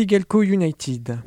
[0.00, 1.22] Sigelco United.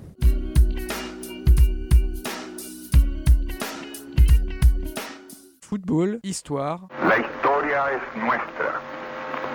[5.61, 6.79] Football, histoire.
[7.07, 8.81] La historia es nuestra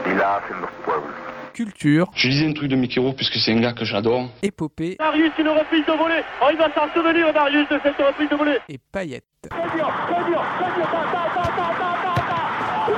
[0.06, 1.12] y la hacen los pueblos.
[1.52, 2.06] Culture.
[2.14, 4.30] Je lisais un truc de Mickey Rourke puisque c'est un gars que j'adore.
[4.44, 4.94] Épopée.
[5.00, 6.22] Marius, une reprise de volée.
[6.40, 8.58] Oh, il va s'en souvenir, Marius, de cette reprise de volée.
[8.68, 9.24] Et paillettes.
[9.50, 10.88] Très dur, très dur, très dur.
[10.92, 11.58] Ta, ta,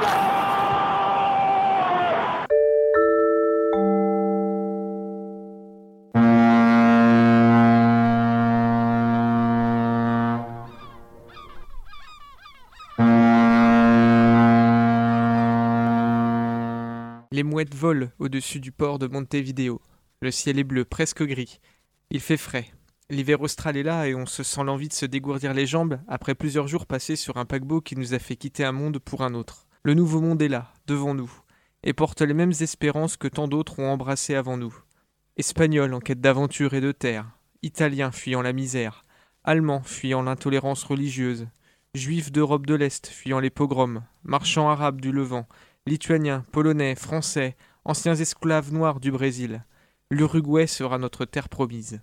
[0.03, 0.30] ta,
[17.61, 19.83] mouettes volent au-dessus du port de Montevideo.
[20.23, 21.61] Le ciel est bleu, presque gris.
[22.11, 22.73] Il fait frais.
[23.11, 26.35] L'hiver austral est là et on se sent l'envie de se dégourdir les jambes après
[26.35, 29.35] plusieurs jours passés sur un paquebot qui nous a fait quitter un monde pour un
[29.35, 29.67] autre.
[29.83, 31.31] Le nouveau monde est là, devant nous,
[31.83, 34.75] et porte les mêmes espérances que tant d'autres ont embrassées avant nous.
[35.37, 37.27] Espagnols en quête d'aventure et de terre,
[37.61, 39.05] Italiens fuyant la misère,
[39.45, 41.47] Allemands fuyant l'intolérance religieuse,
[41.93, 45.47] Juifs d'Europe de l'Est fuyant les pogroms, marchands arabes du Levant,
[45.87, 49.65] Lituaniens, Polonais, Français, anciens esclaves noirs du Brésil.
[50.11, 52.03] L'Uruguay sera notre terre promise.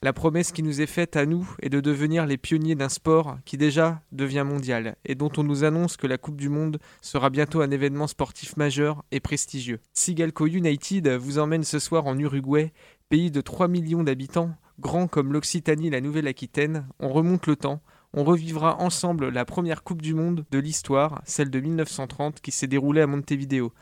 [0.00, 3.36] La promesse qui nous est faite à nous est de devenir les pionniers d'un sport
[3.44, 7.30] qui déjà devient mondial et dont on nous annonce que la Coupe du Monde sera
[7.30, 9.80] bientôt un événement sportif majeur et prestigieux.
[9.92, 12.72] Sigalco United vous emmène ce soir en Uruguay,
[13.08, 16.86] pays de 3 millions d'habitants, grand comme l'Occitanie et la Nouvelle-Aquitaine.
[17.00, 21.50] On remonte le temps, on revivra ensemble la première Coupe du Monde de l'histoire, celle
[21.50, 23.72] de 1930 qui s'est déroulée à Montevideo.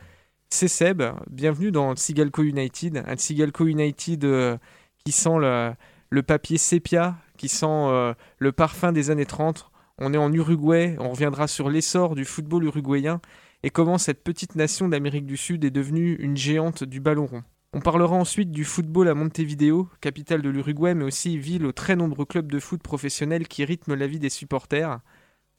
[0.50, 4.56] C'est Seb, bienvenue dans Sigalco United, un Sigalco United euh,
[5.04, 5.72] qui sent le,
[6.10, 9.70] le papier sépia, qui sent euh, le parfum des années 30.
[9.98, 13.20] On est en Uruguay, on reviendra sur l'essor du football uruguayen
[13.62, 17.42] et comment cette petite nation d'Amérique du Sud est devenue une géante du ballon rond?
[17.74, 21.97] On parlera ensuite du football à Montevideo, capitale de l'Uruguay, mais aussi ville aux très
[21.97, 25.00] nombreux clubs de foot professionnels qui rythment la vie des supporters.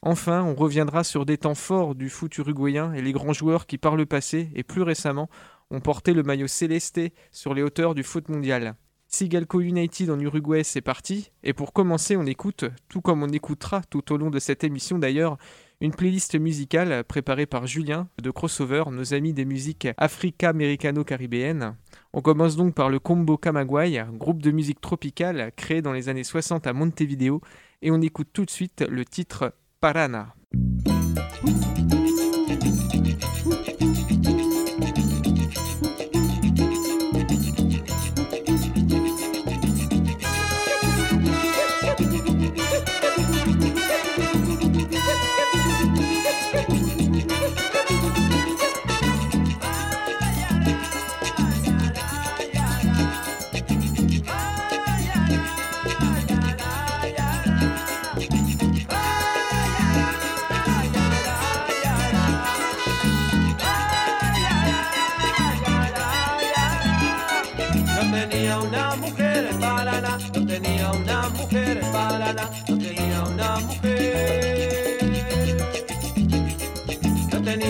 [0.02, 3.78] Enfin, on reviendra sur des temps forts du foot uruguayen et les grands joueurs qui,
[3.78, 5.30] par le passé et plus récemment,
[5.70, 8.76] ont porté le maillot célesté sur les hauteurs du foot mondial.
[9.08, 11.32] Sigalco United en Uruguay, c'est parti.
[11.44, 14.98] Et pour commencer, on écoute, tout comme on écoutera tout au long de cette émission
[14.98, 15.38] d'ailleurs,
[15.82, 21.76] une playlist musicale préparée par Julien de Crossover, nos amis des musiques africa-américano-caribéennes.
[22.12, 26.24] On commence donc par le Combo Camagüey, groupe de musique tropicale créé dans les années
[26.24, 27.42] 60 à Montevideo,
[27.84, 30.34] et on écoute tout de suite le titre Parana.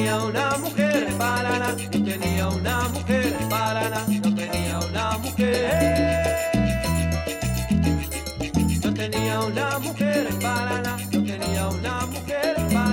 [0.10, 6.24] Tenía una mujer en Paraná, yo tenía una mujer en Paraná, yo tenía una mujer.
[8.82, 12.89] Yo tenía una mujer en Paraná, yo tenía una mujer en.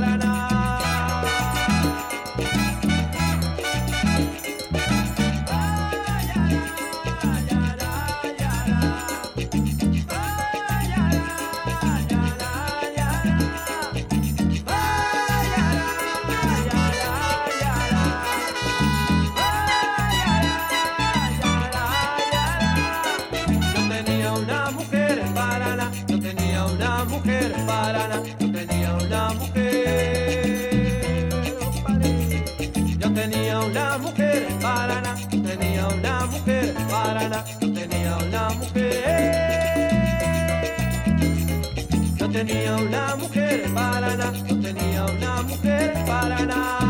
[42.37, 46.86] tenía una mujer para nada, no tenía una mujer para nada.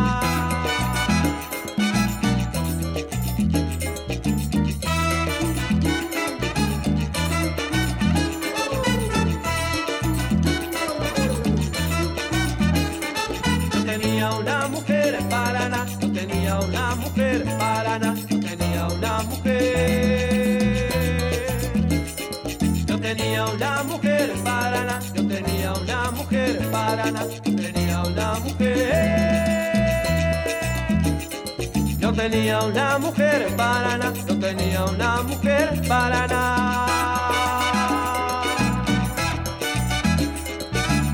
[32.17, 36.87] tenía una mujer en Paraná, no tenía una mujer en Paraná.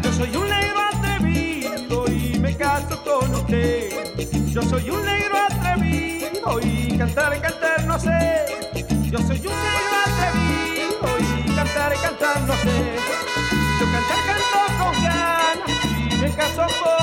[0.02, 3.90] Yo soy un negro atrevido y me caso con usted.
[4.52, 8.44] Yo soy un negro atrevido y cantar, cantar no sé.
[9.10, 12.96] Yo soy un negro atrevido y cantar, cantar no sé.
[13.80, 17.01] Yo cantar, canto con ganas y me caso con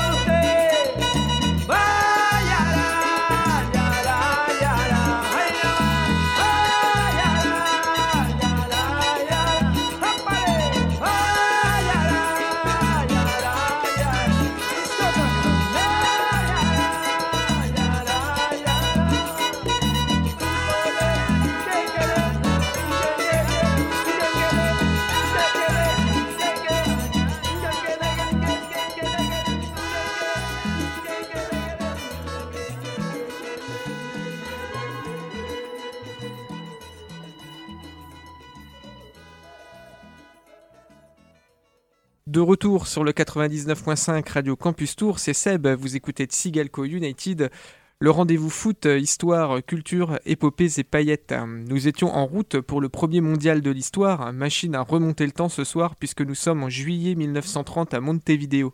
[42.40, 47.50] De retour sur le 99.5 Radio Campus Tour, c'est Seb, vous écoutez Tsigalco United,
[47.98, 51.34] le rendez-vous foot, histoire, culture, épopées et paillettes.
[51.46, 55.50] Nous étions en route pour le premier mondial de l'histoire, machine à remonter le temps
[55.50, 58.72] ce soir puisque nous sommes en juillet 1930 à Montevideo.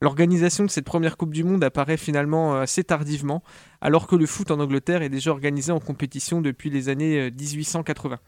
[0.00, 3.42] L'organisation de cette première Coupe du Monde apparaît finalement euh, assez tardivement,
[3.80, 7.30] alors que le foot en Angleterre est déjà organisé en compétition depuis les années euh,
[7.32, 8.20] 1880.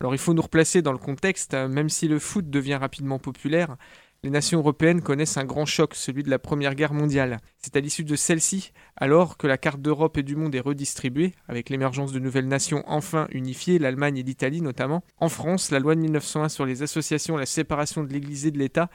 [0.00, 3.18] Alors il faut nous replacer dans le contexte, euh, même si le foot devient rapidement
[3.18, 3.76] populaire,
[4.24, 7.40] les nations européennes connaissent un grand choc, celui de la Première Guerre mondiale.
[7.58, 11.34] C'est à l'issue de celle-ci, alors que la carte d'Europe et du monde est redistribuée,
[11.46, 15.04] avec l'émergence de nouvelles nations enfin unifiées, l'Allemagne et l'Italie notamment.
[15.18, 18.58] En France, la loi de 1901 sur les associations, la séparation de l'Église et de
[18.58, 18.88] l'État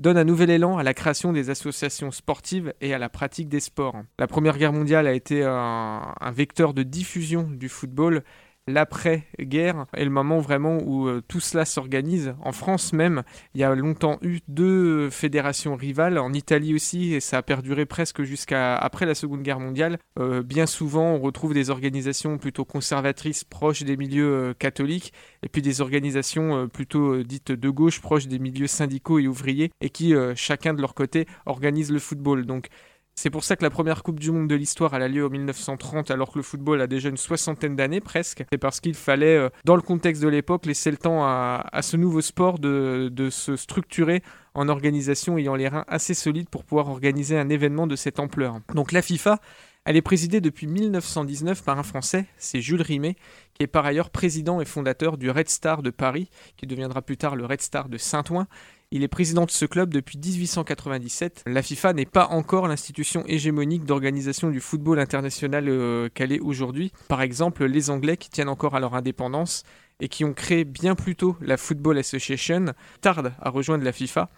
[0.00, 3.60] donne un nouvel élan à la création des associations sportives et à la pratique des
[3.60, 3.96] sports.
[4.18, 8.22] La Première Guerre mondiale a été un, un vecteur de diffusion du football
[8.66, 12.34] l'après-guerre est le moment vraiment où euh, tout cela s'organise.
[12.40, 13.22] En France même,
[13.54, 17.86] il y a longtemps eu deux fédérations rivales, en Italie aussi, et ça a perduré
[17.86, 19.98] presque jusqu'à après la Seconde Guerre mondiale.
[20.18, 25.12] Euh, bien souvent, on retrouve des organisations plutôt conservatrices proches des milieux euh, catholiques,
[25.42, 29.90] et puis des organisations plutôt dites de gauche proches des milieux syndicaux et ouvriers, et
[29.90, 32.46] qui, chacun de leur côté, organisent le football.
[32.46, 32.68] Donc
[33.14, 36.10] c'est pour ça que la première Coupe du Monde de l'histoire a lieu en 1930
[36.10, 38.44] alors que le football a déjà une soixantaine d'années presque.
[38.50, 41.82] C'est parce qu'il fallait, euh, dans le contexte de l'époque, laisser le temps à, à
[41.82, 44.22] ce nouveau sport de, de se structurer
[44.54, 48.58] en organisation ayant les reins assez solides pour pouvoir organiser un événement de cette ampleur.
[48.74, 49.40] Donc la FIFA,
[49.84, 53.16] elle est présidée depuis 1919 par un Français, c'est Jules Rimet,
[53.52, 57.16] qui est par ailleurs président et fondateur du Red Star de Paris, qui deviendra plus
[57.16, 58.46] tard le Red Star de Saint-Ouen.
[58.90, 61.44] Il est président de ce club depuis 1897.
[61.46, 66.92] La FIFA n'est pas encore l'institution hégémonique d'organisation du football international euh, qu'elle est aujourd'hui.
[67.08, 69.64] Par exemple, les Anglais qui tiennent encore à leur indépendance
[70.00, 72.66] et qui ont créé bien plus tôt la Football Association
[73.00, 74.30] tardent à rejoindre la FIFA.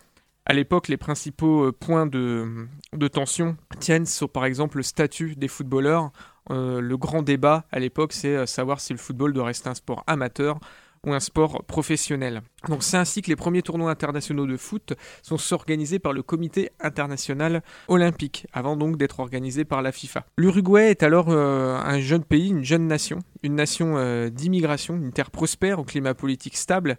[0.44, 2.68] À l'époque, les principaux euh, points de,
[3.12, 6.12] tension tiennent sur par exemple le statut des footballeurs.
[6.50, 10.04] Euh, le grand débat à l'époque, c'est savoir si le football doit rester un sport
[10.06, 10.60] amateur
[11.04, 12.42] ou un sport professionnel.
[12.68, 16.70] Donc c'est ainsi que les premiers tournois internationaux de foot sont organisés par le comité
[16.80, 20.26] international olympique, avant donc d'être organisés par la FIFA.
[20.36, 25.12] L'Uruguay est alors euh, un jeune pays, une jeune nation, une nation euh, d'immigration, une
[25.12, 26.96] terre prospère au climat politique stable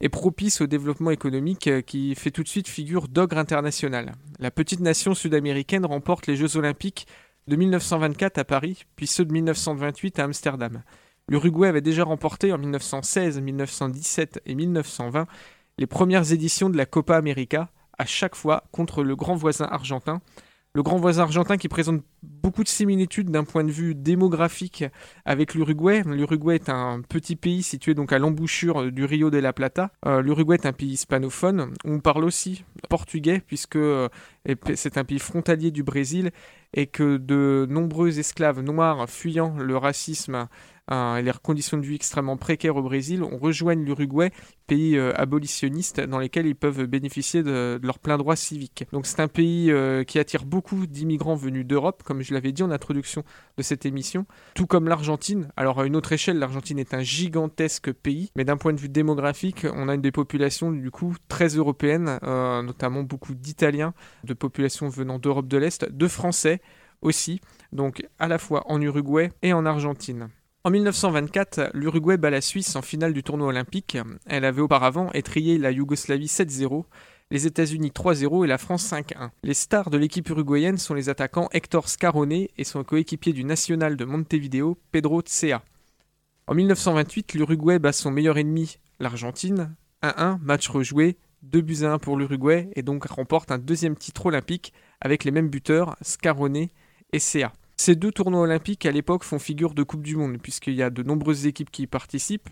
[0.00, 4.12] et propice au développement économique euh, qui fait tout de suite figure d'ogre international.
[4.38, 7.06] La petite nation sud-américaine remporte les Jeux olympiques
[7.48, 10.82] de 1924 à Paris, puis ceux de 1928 à Amsterdam.
[11.28, 15.26] L'Uruguay avait déjà remporté en 1916, 1917 et 1920
[15.78, 20.20] les premières éditions de la Copa América, à chaque fois contre le grand voisin argentin.
[20.74, 24.84] Le grand voisin argentin qui présente beaucoup de similitudes d'un point de vue démographique
[25.24, 26.02] avec l'Uruguay.
[26.04, 29.90] L'Uruguay est un petit pays situé donc à l'embouchure du Rio de la Plata.
[30.06, 31.72] Euh, L'Uruguay est un pays hispanophone.
[31.84, 34.08] On parle aussi portugais puisque euh,
[34.74, 36.30] c'est un pays frontalier du Brésil
[36.74, 40.48] et que de nombreux esclaves noirs fuyant le racisme
[40.90, 44.30] et les conditions de vie extrêmement précaires au Brésil, on rejoint l'Uruguay,
[44.66, 48.86] pays euh, abolitionniste dans lesquels ils peuvent bénéficier de, de leurs pleins droits civiques.
[48.92, 52.62] Donc c'est un pays euh, qui attire beaucoup d'immigrants venus d'Europe, comme je l'avais dit
[52.62, 53.24] en introduction
[53.56, 55.50] de cette émission, tout comme l'Argentine.
[55.56, 58.88] Alors à une autre échelle, l'Argentine est un gigantesque pays, mais d'un point de vue
[58.88, 64.34] démographique, on a une des populations du coup très européennes, euh, notamment beaucoup d'Italiens, de
[64.34, 66.60] populations venant d'Europe de l'Est, de Français
[67.02, 67.40] aussi,
[67.72, 70.28] donc à la fois en Uruguay et en Argentine.
[70.64, 73.96] En 1924, l'Uruguay bat la Suisse en finale du tournoi olympique.
[74.26, 76.84] Elle avait auparavant étrié la Yougoslavie 7-0,
[77.30, 79.30] les États-Unis 3-0 et la France 5-1.
[79.44, 83.96] Les stars de l'équipe uruguayenne sont les attaquants Hector Scarone et son coéquipier du national
[83.96, 85.62] de Montevideo, Pedro Tsea.
[86.48, 91.98] En 1928, l'Uruguay bat son meilleur ennemi, l'Argentine, 1-1, match rejoué, 2 buts à 1
[91.98, 96.66] pour l'Uruguay et donc remporte un deuxième titre olympique avec les mêmes buteurs, Scarone
[97.12, 97.46] et Sea.
[97.80, 100.90] Ces deux tournois olympiques à l'époque font figure de Coupe du Monde, puisqu'il y a
[100.90, 102.48] de nombreuses équipes qui y participent,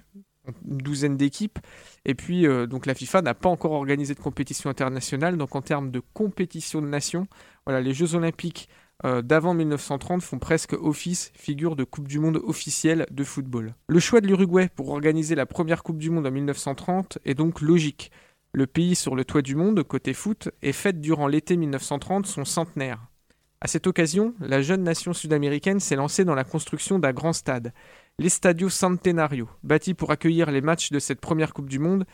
[0.68, 1.58] une douzaine d'équipes,
[2.04, 5.62] et puis euh, donc la FIFA n'a pas encore organisé de compétition internationale, donc en
[5.62, 7.26] termes de compétition de nations,
[7.66, 8.68] voilà, les Jeux olympiques
[9.04, 13.74] euh, d'avant 1930 font presque office, figure de Coupe du Monde officielle de football.
[13.88, 17.60] Le choix de l'Uruguay pour organiser la première Coupe du Monde en 1930 est donc
[17.60, 18.12] logique.
[18.52, 22.44] Le pays sur le toit du monde, côté foot, est fête durant l'été 1930 son
[22.44, 23.10] centenaire.
[23.60, 27.72] À cette occasion, la jeune nation sud-américaine s'est lancée dans la construction d'un grand stade,
[28.18, 32.04] l'Estadio Centenario, bâti pour accueillir les matchs de cette première Coupe du Monde,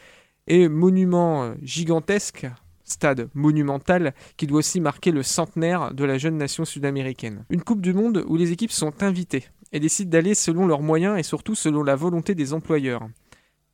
[0.47, 2.47] et monument euh, gigantesque,
[2.85, 7.45] stade monumental, qui doit aussi marquer le centenaire de la jeune nation sud-américaine.
[7.51, 11.19] Une Coupe du Monde où les équipes sont invitées et décident d'aller selon leurs moyens
[11.19, 13.09] et surtout selon la volonté des employeurs.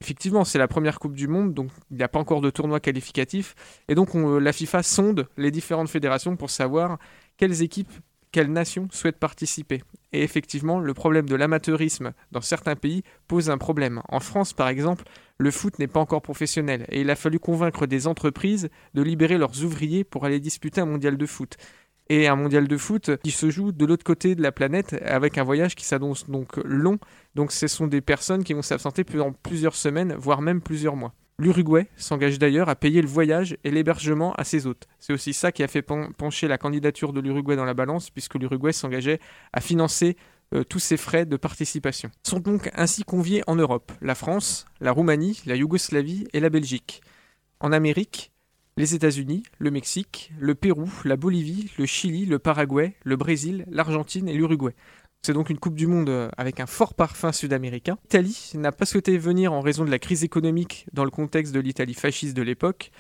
[0.01, 2.81] Effectivement, c'est la première Coupe du Monde, donc il n'y a pas encore de tournoi
[2.81, 3.55] qualificatif.
[3.89, 6.99] Et donc on- la FIFA sonde les différentes fédérations pour savoir
[7.39, 7.93] quelles équipes,
[8.31, 9.83] quelles nations souhaitent participer.
[10.13, 14.03] Et effectivement, le problème de l'amateurisme dans certains pays pose un problème.
[14.09, 15.05] En France, par exemple,
[15.39, 19.39] le foot n'est pas encore professionnel et il a fallu convaincre des entreprises de libérer
[19.39, 21.57] leurs ouvriers pour aller disputer un mondial de foot.
[22.11, 25.37] Et un mondial de foot qui se joue de l'autre côté de la planète avec
[25.37, 26.99] un voyage qui s'annonce donc long.
[27.35, 31.13] Donc ce sont des personnes qui vont s'absenter pendant plusieurs semaines, voire même plusieurs mois.
[31.41, 34.89] L'Uruguay s'engage d'ailleurs à payer le voyage et l'hébergement à ses hôtes.
[34.99, 38.11] C'est aussi ça qui a fait pen- pencher la candidature de l'Uruguay dans la balance,
[38.11, 39.21] puisque l'Uruguay s'engageait
[39.53, 40.17] à financer
[40.53, 42.11] euh, tous ses frais de participation.
[42.25, 47.03] Sont donc ainsi conviés en Europe la France, la Roumanie, la Yougoslavie et la Belgique.
[47.61, 48.33] En Amérique,
[48.77, 54.29] les États-Unis, le Mexique, le Pérou, la Bolivie, le Chili, le Paraguay, le Brésil, l'Argentine
[54.29, 54.75] et l'Uruguay.
[55.23, 57.99] C'est donc une Coupe du Monde euh, avec un fort parfum sud-américain.
[58.05, 61.61] L'Italie n'a pas souhaité venir en raison de la crise économique dans le contexte de
[61.61, 62.91] l'Italie fasciste de l'époque.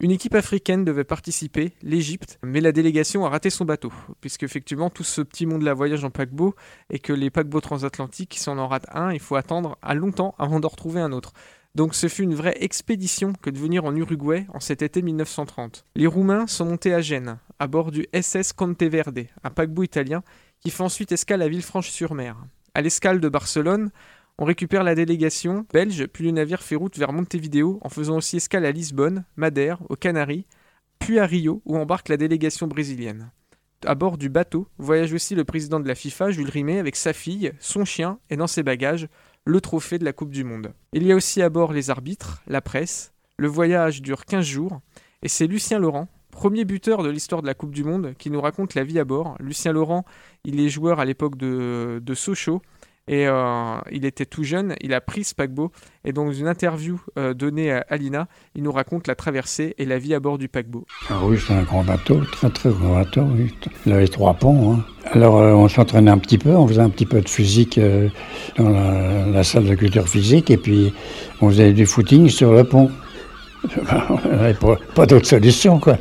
[0.00, 4.90] Une équipe africaine devait participer, l'Égypte, mais la délégation a raté son bateau, puisque effectivement
[4.90, 6.54] tout ce petit monde-là voyage en paquebot
[6.90, 10.34] et que les paquebots transatlantiques, si on en rate un, il faut attendre à longtemps
[10.38, 11.32] avant d'en retrouver un autre.
[11.76, 15.84] Donc ce fut une vraie expédition que de venir en Uruguay en cet été 1930.
[15.96, 20.22] Les Roumains sont montés à Gênes, à bord du SS Conteverde, un paquebot italien
[20.64, 22.38] qui fait ensuite escale à Villefranche-sur-Mer.
[22.72, 23.90] À l'escale de Barcelone,
[24.38, 28.38] on récupère la délégation belge, puis le navire fait route vers Montevideo en faisant aussi
[28.38, 30.46] escale à Lisbonne, Madère, aux Canaries,
[30.98, 33.30] puis à Rio où embarque la délégation brésilienne.
[33.84, 37.12] À bord du bateau voyage aussi le président de la FIFA, Jules Rimet, avec sa
[37.12, 39.08] fille, son chien et dans ses bagages,
[39.44, 40.72] le trophée de la Coupe du Monde.
[40.94, 43.12] Il y a aussi à bord les arbitres, la presse.
[43.36, 44.80] Le voyage dure 15 jours
[45.20, 48.40] et c'est Lucien Laurent, premier buteur de l'histoire de la Coupe du Monde, qui nous
[48.40, 49.36] raconte la vie à bord.
[49.40, 50.04] Lucien Laurent,
[50.44, 52.60] il est joueur à l'époque de, de Sochaux
[53.06, 55.70] et euh, il était tout jeune, il a pris ce paquebot
[56.04, 59.98] et dans une interview euh, donnée à Alina, il nous raconte la traversée et la
[59.98, 60.86] vie à bord du paquebot.
[61.22, 63.26] Oui, c'est un grand bateau, très très grand bateau.
[63.86, 64.72] Il avait trois ponts.
[64.74, 64.84] hein.
[65.12, 67.78] Alors euh, on s'entraînait un petit peu, on faisait un petit peu de physique
[68.58, 70.92] dans la salle de culture physique et puis
[71.42, 72.90] on faisait du footing sur le pont.
[74.60, 75.96] pas, pas d'autre solution quoi.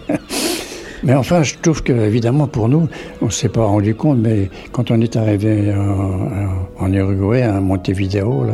[1.04, 2.88] Mais enfin, je trouve que évidemment pour nous,
[3.22, 7.60] on ne s'est pas rendu compte, mais quand on est arrivé en, en Uruguay, à
[7.60, 8.54] Montevideo, là,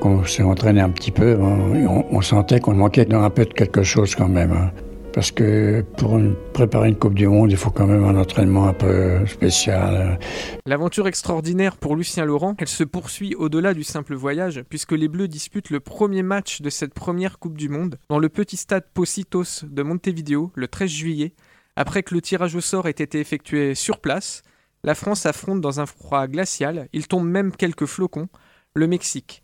[0.00, 3.82] qu'on s'est entraîné un petit peu, on, on sentait qu'on manquait un peu de quelque
[3.82, 4.52] chose quand même.
[4.52, 4.70] hein.
[5.16, 6.20] Parce que pour
[6.52, 10.18] préparer une Coupe du Monde, il faut quand même un entraînement un peu spécial.
[10.66, 15.26] L'aventure extraordinaire pour Lucien Laurent, elle se poursuit au-delà du simple voyage, puisque les Bleus
[15.26, 19.64] disputent le premier match de cette première Coupe du Monde dans le petit stade Positos
[19.64, 21.32] de Montevideo le 13 juillet.
[21.76, 24.42] Après que le tirage au sort ait été effectué sur place,
[24.84, 28.28] la France affronte dans un froid glacial, il tombe même quelques flocons,
[28.74, 29.42] le Mexique.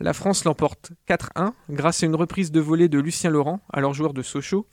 [0.00, 4.14] La France l'emporte 4-1 grâce à une reprise de volée de Lucien Laurent, alors joueur
[4.14, 4.66] de Sochaux.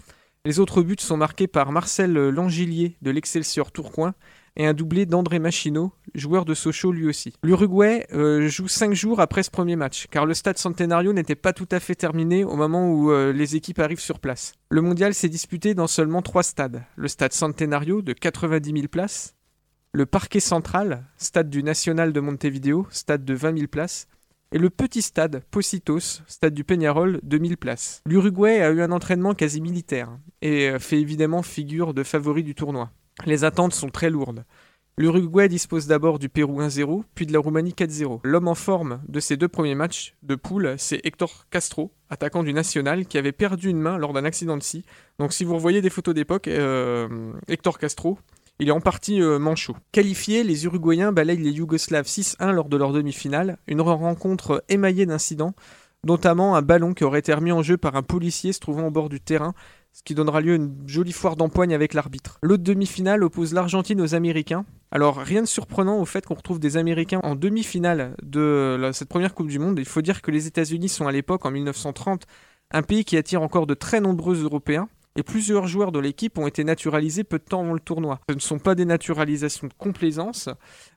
[0.46, 4.14] Les autres buts sont marqués par Marcel Langilier de l'Excelsior Tourcoing
[4.56, 7.34] et un doublé d'André Machino, joueur de Sochaux lui aussi.
[7.44, 11.52] L'Uruguay euh, joue 5 jours après ce premier match, car le stade Centenario n'était pas
[11.52, 14.54] tout à fait terminé au moment où euh, les équipes arrivent sur place.
[14.70, 16.84] Le mondial s'est disputé dans seulement 3 stades.
[16.96, 19.36] Le stade Centenario de 90 000 places,
[19.92, 24.08] le Parquet Central, stade du National de Montevideo, stade de 20 000 places,
[24.52, 28.02] et le petit stade Positos, stade du Peñarol, de 1000 places.
[28.06, 30.10] L'Uruguay a eu un entraînement quasi militaire
[30.42, 32.92] et euh, fait évidemment figure de favori du tournoi.
[33.26, 34.46] Les attentes sont très lourdes.
[34.98, 38.20] L'Uruguay dispose d'abord du Pérou 1-0, puis de la Roumanie 4-0.
[38.26, 42.54] L'homme en forme de ces deux premiers matchs de poule, c'est Hector Castro, attaquant du
[42.54, 44.84] National, qui avait perdu une main lors d'un accident de scie.
[45.18, 48.20] Donc si vous revoyez des photos d'époque, euh, Hector Castro,
[48.60, 49.76] il est en partie euh, manchot.
[49.92, 55.54] Qualifiés, les Uruguayens balayent les Yougoslaves 6-1 lors de leur demi-finale, une rencontre émaillée d'incidents,
[56.04, 58.92] notamment un ballon qui aurait été remis en jeu par un policier se trouvant au
[58.92, 59.54] bord du terrain
[59.92, 62.38] ce qui donnera lieu à une jolie foire d'empoigne avec l'arbitre.
[62.42, 64.66] L'autre demi-finale oppose l'Argentine aux Américains.
[64.92, 69.34] Alors rien de surprenant au fait qu'on retrouve des Américains en demi-finale de cette première
[69.34, 69.80] Coupe du Monde.
[69.80, 72.26] Il faut dire que les États-Unis sont à l'époque, en 1930,
[72.72, 74.90] un pays qui attire encore de très nombreux Européens.
[75.16, 78.20] Et plusieurs joueurs de l'équipe ont été naturalisés peu de temps avant le tournoi.
[78.30, 80.50] Ce ne sont pas des naturalisations de complaisance,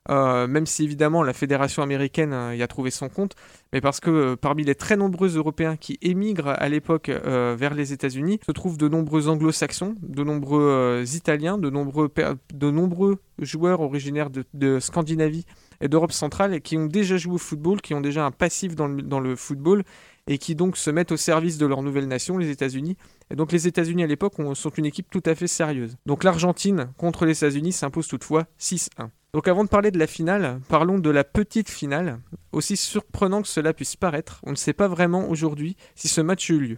[0.09, 3.35] euh, même si évidemment la fédération américaine euh, y a trouvé son compte,
[3.73, 7.91] mais parce que euh, parmi les très nombreux Européens qui émigrent à l'époque vers les
[7.91, 15.45] États-Unis se trouvent de nombreux Anglo-Saxons, de nombreux Italiens, de nombreux, joueurs originaires de, Scandinavie
[15.81, 18.87] et d'Europe centrale qui ont déjà joué au football, qui ont déjà un passif dans
[18.87, 19.83] le football
[20.27, 22.95] et qui donc se mettent au service de leur nouvelle nation, les États-Unis.
[23.29, 25.97] Et donc les États-Unis à l'époque ont- sont une équipe tout à fait sérieuse.
[26.05, 29.09] Donc l'Argentine contre les États-Unis s'impose toutefois 6-1.
[29.33, 32.19] Donc avant de parler de la finale, parlons de la petite finale.
[32.51, 36.49] Aussi surprenant que cela puisse paraître, on ne sait pas vraiment aujourd'hui si ce match
[36.51, 36.77] a eu lieu.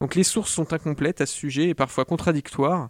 [0.00, 2.88] Donc les sources sont incomplètes à ce sujet et parfois contradictoires.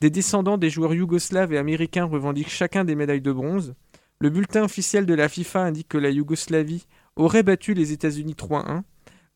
[0.00, 3.74] Des descendants des joueurs yougoslaves et américains revendiquent chacun des médailles de bronze.
[4.20, 8.82] Le bulletin officiel de la FIFA indique que la Yougoslavie aurait battu les États-Unis 3-1.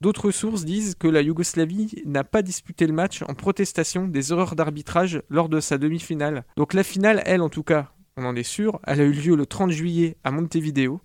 [0.03, 4.55] D'autres sources disent que la Yougoslavie n'a pas disputé le match en protestation des erreurs
[4.55, 6.45] d'arbitrage lors de sa demi-finale.
[6.59, 9.37] Donc la finale, elle en tout cas, on en est sûr, elle a eu lieu
[9.37, 11.01] le 30 juillet à Montevideo.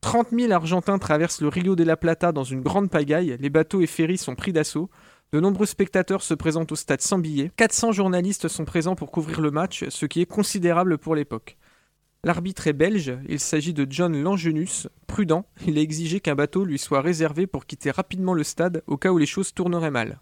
[0.00, 3.80] 30 000 Argentins traversent le Rio de la Plata dans une grande pagaille, les bateaux
[3.80, 4.90] et ferries sont pris d'assaut.
[5.32, 7.52] De nombreux spectateurs se présentent au stade sans billets.
[7.56, 11.56] 400 journalistes sont présents pour couvrir le match, ce qui est considérable pour l'époque.
[12.24, 14.88] L'arbitre est belge, il s'agit de John Langenus.
[15.06, 18.96] Prudent, il a exigé qu'un bateau lui soit réservé pour quitter rapidement le stade au
[18.96, 20.18] cas où les choses tourneraient mal.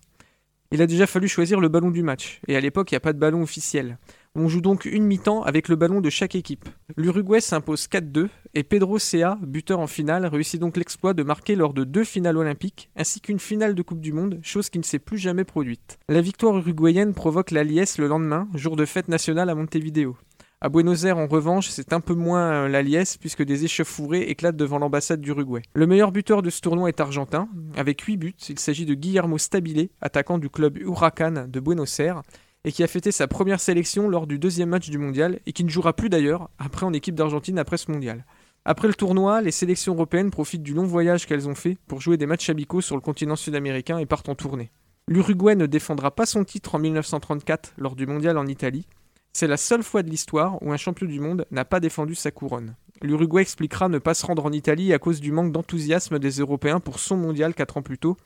[0.70, 3.00] Il a déjà fallu choisir le ballon du match, et à l'époque il n'y a
[3.00, 3.96] pas de ballon officiel.
[4.34, 6.68] On joue donc une mi-temps avec le ballon de chaque équipe.
[6.96, 11.74] L'Uruguay s'impose 4-2, et Pedro Sea, buteur en finale, réussit donc l'exploit de marquer lors
[11.74, 14.98] de deux finales olympiques, ainsi qu'une finale de Coupe du Monde, chose qui ne s'est
[14.98, 15.98] plus jamais produite.
[16.08, 20.16] La victoire uruguayenne provoque la liesse le lendemain, jour de fête nationale à Montevideo.
[20.64, 24.22] À Buenos Aires, en revanche, c'est un peu moins euh, la liesse puisque des échauffourées
[24.22, 25.60] éclatent devant l'ambassade d'Uruguay.
[25.74, 28.34] Le meilleur buteur de ce tournoi est argentin, avec 8 buts.
[28.48, 32.22] Il s'agit de Guillermo Stabile, attaquant du club Huracan de Buenos Aires,
[32.64, 35.64] et qui a fêté sa première sélection lors du deuxième match du mondial, et qui
[35.64, 38.24] ne jouera plus d'ailleurs, après en équipe d'Argentine après ce mondial.
[38.64, 42.16] Après le tournoi, les sélections européennes profitent du long voyage qu'elles ont fait pour jouer
[42.16, 44.70] des matchs amicaux sur le continent sud-américain et partent en tournée.
[45.08, 48.86] L'Uruguay ne défendra pas son titre en 1934 lors du mondial en Italie,
[49.34, 52.30] c'est la seule fois de l'histoire où un champion du monde n'a pas défendu sa
[52.30, 52.76] couronne.
[53.02, 56.78] L'Uruguay expliquera ne pas se rendre en Italie à cause du manque d'enthousiasme des Européens
[56.78, 58.16] pour son mondial 4 ans plus tôt.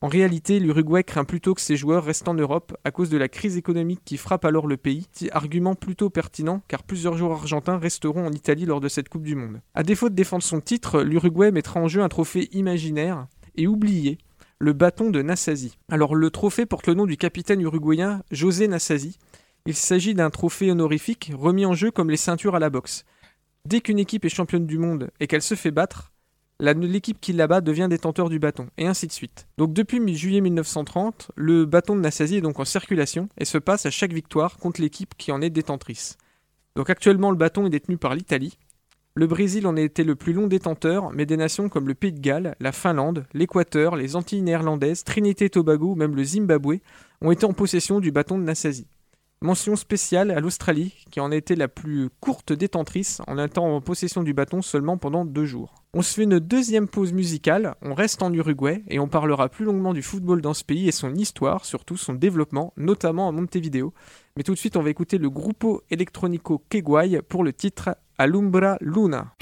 [0.00, 3.28] En réalité, l'Uruguay craint plutôt que ses joueurs restent en Europe à cause de la
[3.28, 8.26] crise économique qui frappe alors le pays, argument plutôt pertinent car plusieurs joueurs argentins resteront
[8.26, 9.60] en Italie lors de cette Coupe du Monde.
[9.74, 14.18] À défaut de défendre son titre, l'Uruguay mettra en jeu un trophée imaginaire et oublié,
[14.60, 15.76] le bâton de Nassasi.
[15.90, 19.18] Alors le trophée porte le nom du capitaine uruguayen José Nassasi,
[19.68, 23.04] il s'agit d'un trophée honorifique remis en jeu comme les ceintures à la boxe.
[23.66, 26.10] Dès qu'une équipe est championne du monde et qu'elle se fait battre,
[26.58, 29.46] l'équipe qui la bat devient détenteur du bâton, et ainsi de suite.
[29.58, 33.84] Donc depuis juillet 1930, le bâton de Nassasi est donc en circulation et se passe
[33.84, 36.16] à chaque victoire contre l'équipe qui en est détentrice.
[36.74, 38.56] Donc actuellement le bâton est détenu par l'Italie.
[39.16, 42.14] Le Brésil en a été le plus long détenteur, mais des nations comme le Pays
[42.14, 46.76] de Galles, la Finlande, l'Équateur, les Antilles néerlandaises, Trinité et Tobago ou même le Zimbabwe
[47.20, 48.86] ont été en possession du bâton de Nassasi.
[49.40, 53.80] Mention spéciale à l'Australie, qui en a été la plus courte détentrice en étant en
[53.80, 55.74] possession du bâton seulement pendant deux jours.
[55.94, 59.64] On se fait une deuxième pause musicale, on reste en Uruguay et on parlera plus
[59.64, 63.94] longuement du football dans ce pays et son histoire, surtout son développement, notamment à Montevideo.
[64.36, 68.76] Mais tout de suite, on va écouter le Grupo Electrónico Keguay pour le titre Alumbra
[68.80, 69.34] Luna.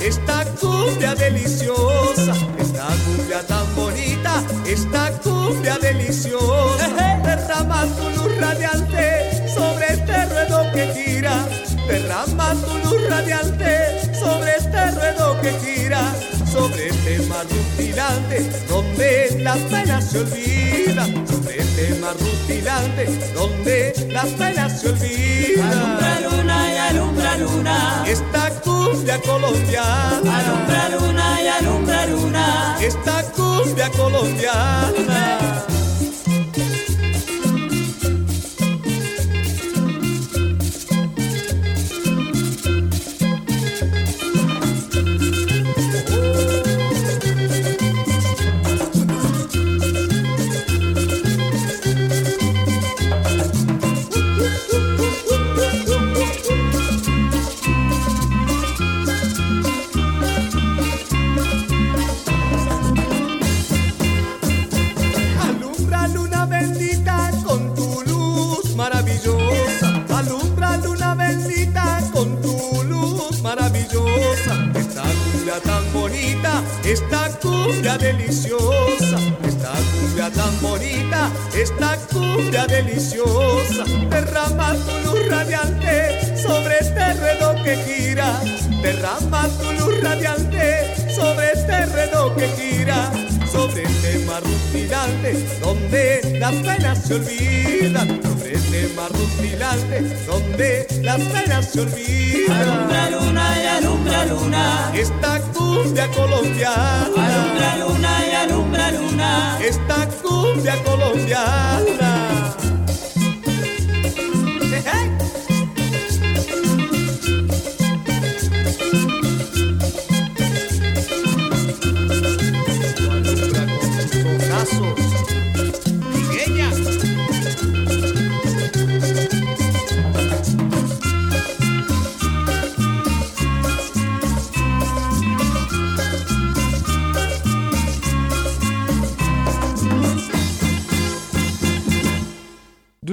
[0.00, 2.32] Esta cumbia deliciosa.
[2.58, 6.88] Esta cumbia tan bonita, esta cumbia deliciosa.
[7.22, 11.46] Derrama tu luz radiante sobre este ruedo que gira.
[11.86, 16.02] Derrama tu luz radiante sobre este ruedo que gira.
[16.50, 16.89] Sobre
[17.30, 21.26] mar rutilante donde las penas se olvidan.
[21.26, 25.72] Sobre este mar rutilante donde las penas se olvidan.
[25.72, 28.04] Alumbra luna y alumbra luna.
[28.06, 30.38] Esta cumbia colombiana.
[30.38, 32.76] Alumbra luna y alumbra luna.
[32.80, 35.09] Esta cumbia colombiana.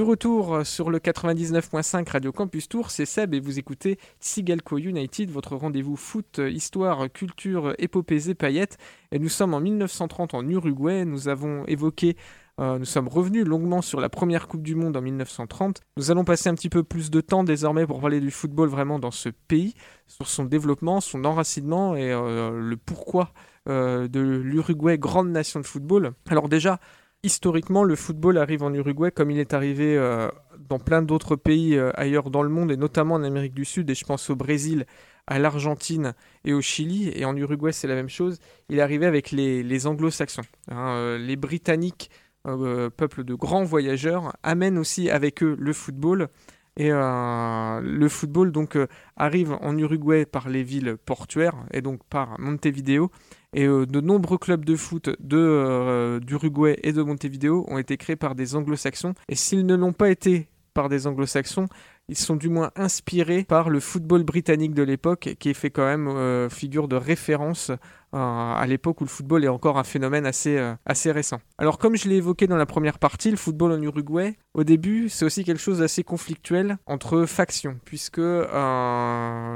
[0.07, 5.57] Retour sur le 99.5 Radio Campus Tour, c'est Seb et vous écoutez Sigalco United, votre
[5.57, 8.77] rendez-vous foot, histoire, culture, épopées et paillettes.
[9.11, 11.03] Et nous sommes en 1930 en Uruguay.
[11.03, 12.15] Nous avons évoqué,
[12.61, 15.81] euh, nous sommes revenus longuement sur la première Coupe du Monde en 1930.
[15.97, 18.99] Nous allons passer un petit peu plus de temps désormais pour parler du football vraiment
[18.99, 19.73] dans ce pays,
[20.05, 23.33] sur son développement, son enracinement et euh, le pourquoi
[23.67, 26.13] euh, de l'Uruguay, grande nation de football.
[26.29, 26.79] Alors déjà,
[27.23, 31.75] historiquement, le football arrive en Uruguay comme il est arrivé euh, dans plein d'autres pays
[31.75, 34.35] euh, ailleurs dans le monde, et notamment en Amérique du Sud, et je pense au
[34.35, 34.85] Brésil,
[35.27, 36.13] à l'Argentine
[36.45, 40.43] et au Chili, et en Uruguay c'est la même chose, il est avec les, anglo-saxons.
[40.69, 42.09] hein, euh, les Britanniques,
[42.45, 46.29] peuple de grands voyageurs, amènent aussi avec eux le football,
[46.77, 48.77] et le football donc
[49.17, 53.11] arrive en Uruguay par les villes portuaires, et donc par Montevideo,
[53.53, 58.15] et euh, de nombreux clubs de foot euh, d'Uruguay et de Montevideo ont été créés
[58.15, 59.13] par des anglo-saxons.
[59.29, 61.67] Et s'ils ne l'ont pas été par des anglo-saxons,
[62.09, 66.07] ils sont du moins inspirés par le football britannique de l'époque, qui fait quand même
[66.07, 67.71] euh, figure de référence
[68.13, 71.39] à l'époque où le football est encore un phénomène assez, euh, assez récent.
[71.57, 75.09] Alors comme je l'ai évoqué dans la première partie, le football en Uruguay, au début,
[75.09, 78.23] c'est aussi quelque chose d'assez conflictuel entre factions, puisque il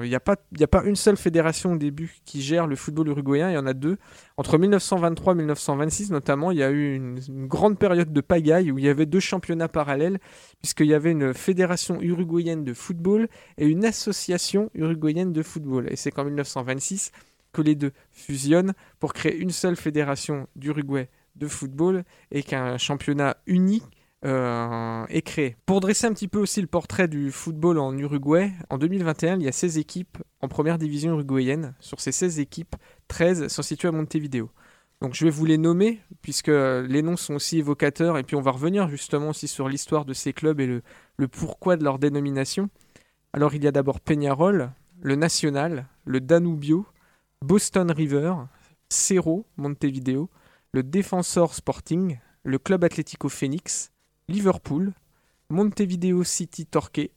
[0.09, 3.49] n'y a, pas- a pas une seule fédération au début qui gère le football uruguayen,
[3.49, 3.97] il y en a deux.
[4.37, 8.71] Entre 1923 et 1926 notamment, il y a eu une, une grande période de pagaille
[8.71, 10.19] où il y avait deux championnats parallèles,
[10.61, 15.87] puisqu'il y avait une fédération uruguayenne de football et une association uruguayenne de football.
[15.89, 17.11] Et c'est qu'en 1926
[17.51, 23.37] que les deux fusionnent pour créer une seule fédération d'Uruguay de football et qu'un championnat
[23.47, 23.83] unique
[24.23, 25.55] euh, est créé.
[25.65, 29.43] Pour dresser un petit peu aussi le portrait du football en Uruguay, en 2021, il
[29.43, 31.73] y a 16 équipes en première division uruguayenne.
[31.79, 32.75] Sur ces 16 équipes,
[33.07, 34.49] 13 sont situées à Montevideo.
[35.01, 38.41] Donc je vais vous les nommer, puisque les noms sont aussi évocateurs, et puis on
[38.41, 40.83] va revenir justement aussi sur l'histoire de ces clubs et le,
[41.17, 42.69] le pourquoi de leur dénomination.
[43.33, 44.69] Alors il y a d'abord Peñarol,
[45.01, 46.85] le National, le Danubio,
[47.43, 48.35] Boston River,
[48.89, 50.29] Cerro, Montevideo,
[50.73, 53.91] le Defensor Sporting, le Club Atlético Phoenix,
[54.27, 54.93] Liverpool,
[55.49, 57.09] Montevideo City Torque,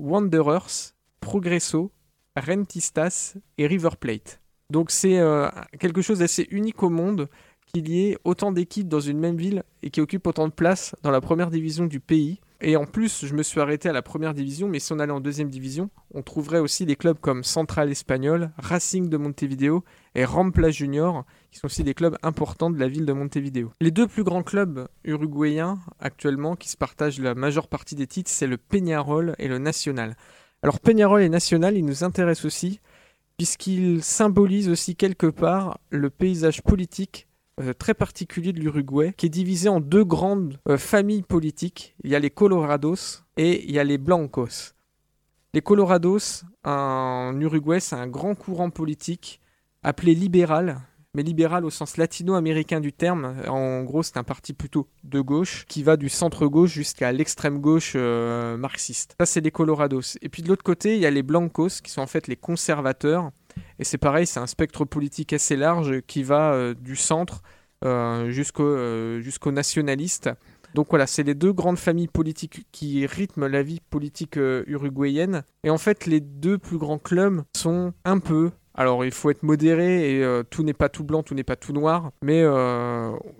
[0.00, 1.92] Wanderers, Progresso,
[2.36, 4.40] Rentistas et River Plate.
[4.70, 7.28] Donc c'est euh, quelque chose d'assez unique au monde
[7.66, 10.94] qu'il y ait autant d'équipes dans une même ville et qui occupent autant de place
[11.02, 12.40] dans la première division du pays.
[12.66, 15.12] Et en plus, je me suis arrêté à la première division, mais si on allait
[15.12, 20.24] en deuxième division, on trouverait aussi des clubs comme Central Espagnol, Racing de Montevideo et
[20.24, 23.70] Rampla Junior, qui sont aussi des clubs importants de la ville de Montevideo.
[23.82, 28.30] Les deux plus grands clubs uruguayens actuellement qui se partagent la majeure partie des titres,
[28.30, 30.16] c'est le Peñarol et le Nacional.
[30.62, 32.80] Alors Peñarol et Nacional, ils nous intéressent aussi
[33.36, 37.28] puisqu'il symbolise aussi quelque part le paysage politique
[37.60, 41.94] euh, très particulier de l'Uruguay, qui est divisé en deux grandes euh, familles politiques.
[42.02, 44.74] Il y a les Colorados et il y a les Blancos.
[45.52, 49.40] Les Colorados, en Uruguay, c'est un grand courant politique
[49.84, 50.80] appelé libéral,
[51.14, 53.36] mais libéral au sens latino-américain du terme.
[53.46, 57.92] En gros, c'est un parti plutôt de gauche qui va du centre-gauche jusqu'à l'extrême gauche
[57.94, 59.14] euh, marxiste.
[59.20, 60.18] Ça, c'est les Colorados.
[60.22, 62.36] Et puis de l'autre côté, il y a les Blancos, qui sont en fait les
[62.36, 63.30] conservateurs.
[63.78, 67.42] Et c'est pareil, c'est un spectre politique assez large qui va euh, du centre
[67.84, 70.30] euh, jusqu'au euh, jusqu'aux nationalistes.
[70.74, 75.44] Donc voilà, c'est les deux grandes familles politiques qui rythment la vie politique uruguayenne.
[75.62, 79.44] Et en fait, les deux plus grands clubs sont un peu alors il faut être
[79.44, 82.10] modéré et tout n'est pas tout blanc, tout n'est pas tout noir.
[82.22, 82.44] Mais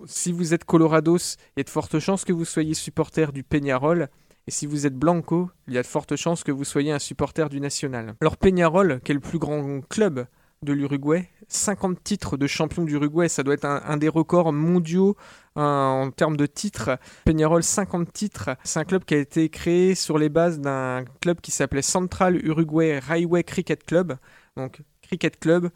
[0.05, 3.43] si vous êtes Colorados, il y a de fortes chances que vous soyez supporter du
[3.43, 4.07] Peñarol.
[4.47, 6.99] Et si vous êtes Blanco, il y a de fortes chances que vous soyez un
[6.99, 8.15] supporter du National.
[8.21, 10.27] Alors Peñarol, qui est le plus grand club
[10.61, 15.15] de l'Uruguay, 50 titres de champion d'Uruguay, ça doit être un, des records mondiaux
[15.57, 16.99] euh, en termes de titres.
[17.23, 18.51] Peñarol, 50 titres.
[18.63, 22.35] C'est un club qui a été créé sur les bases d'un club qui s'appelait Central
[22.45, 24.15] Uruguay Railway Cricket Club.
[24.57, 25.69] Donc Cricket Club.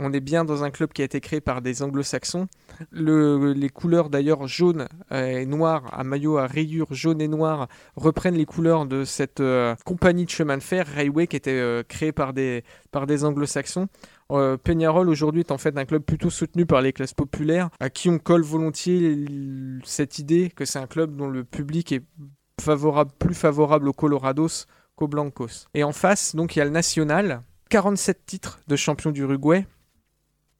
[0.00, 2.48] On est bien dans un club qui a été créé par des anglo-saxons.
[2.90, 8.34] Le- les couleurs d'ailleurs jaune et noir, à maillot à rayures jaune et noir, reprennent
[8.34, 12.10] les couleurs de cette euh, compagnie de chemin de fer, Railway, qui était euh, créée
[12.10, 13.86] par des, par des anglo-saxons.
[14.32, 17.88] Euh, Peñarol aujourd'hui est en fait un club plutôt soutenu par les classes populaires, à
[17.88, 19.26] qui on colle volontiers
[19.84, 22.02] cette idée que c'est un club dont le public est
[23.18, 25.66] plus favorable aux Colorados qu'aux Blancos.
[25.74, 29.66] Et en face, donc il y a le National, 47 titres de champion d'Uruguay.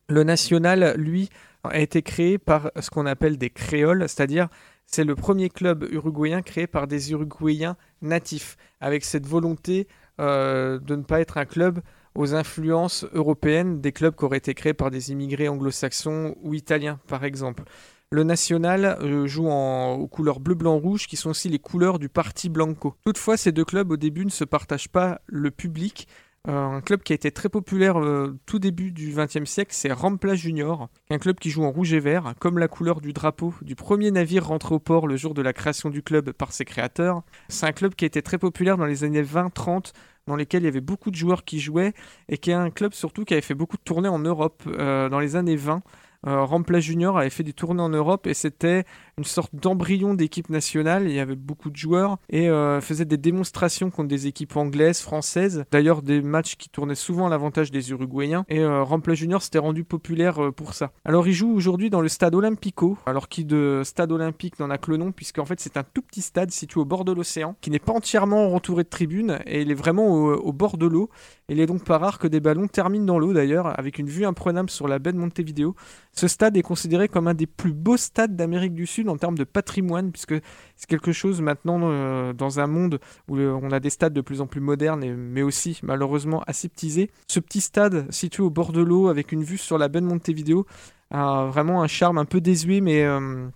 [0.09, 1.31] Le National, lui,
[1.64, 4.49] a été créé par ce qu'on appelle des créoles, c'est-à-dire
[4.87, 9.88] c'est le premier club uruguayen créé par des Uruguayens natifs, avec cette volonté
[10.21, 11.81] euh, de ne pas être un club
[12.14, 17.01] aux influences européennes des clubs qui auraient été créés par des immigrés anglo-saxons ou italiens,
[17.09, 17.64] par exemple.
[18.11, 21.99] Le National euh, joue en, aux couleurs bleu, blanc, rouge, qui sont aussi les couleurs
[21.99, 22.95] du Parti Blanco.
[23.05, 26.07] Toutefois, ces deux clubs, au début, ne se partagent pas le public.
[26.47, 29.91] Euh, un club qui a été très populaire euh, tout début du XXe siècle, c'est
[29.91, 33.55] Rampla Junior, un club qui joue en rouge et vert, comme la couleur du drapeau
[33.63, 36.67] du premier navire rentré au port le jour de la création du club par ses
[36.67, 37.23] créateurs.
[37.49, 39.93] C'est un club qui a été très populaire dans les années 20-30,
[40.27, 41.95] dans lesquels il y avait beaucoup de joueurs qui jouaient,
[42.29, 45.09] et qui est un club surtout qui avait fait beaucoup de tournées en Europe euh,
[45.09, 45.83] dans les années 20.
[46.27, 48.85] Euh, Rampla Junior avait fait des tournées en Europe et c'était
[49.18, 51.09] une sorte d'embryon d'équipe nationale.
[51.09, 55.00] Il y avait beaucoup de joueurs et euh, faisait des démonstrations contre des équipes anglaises,
[55.00, 55.64] françaises.
[55.70, 58.44] D'ailleurs, des matchs qui tournaient souvent à l'avantage des Uruguayens.
[58.48, 60.92] Et euh, Rampla Junior s'était rendu populaire euh, pour ça.
[61.05, 62.98] Alors, il joue aujourd'hui dans le stade Olympico.
[63.07, 66.03] Alors, qui de stade olympique n'en a que le nom, puisqu'en fait, c'est un tout
[66.03, 69.62] petit stade situé au bord de l'océan, qui n'est pas entièrement entouré de tribunes et
[69.62, 71.11] il est vraiment au, au bord de l'eau.
[71.48, 74.24] Il est donc pas rare que des ballons terminent dans l'eau d'ailleurs, avec une vue
[74.24, 75.74] imprenable sur la baie de Montevideo.
[76.12, 79.38] Ce stade est considéré comme un des plus beaux stades d'Amérique du Sud en termes
[79.38, 80.35] de patrimoine, puisque
[80.77, 84.21] c'est quelque chose maintenant euh, dans un monde où euh, on a des stades de
[84.21, 87.11] plus en plus modernes, mais aussi malheureusement aseptisés.
[87.29, 90.07] Ce petit stade situé au bord de l'eau avec une vue sur la baie de
[90.07, 90.67] Montevideo
[91.11, 93.47] a vraiment un charme un peu désuet, mais euh,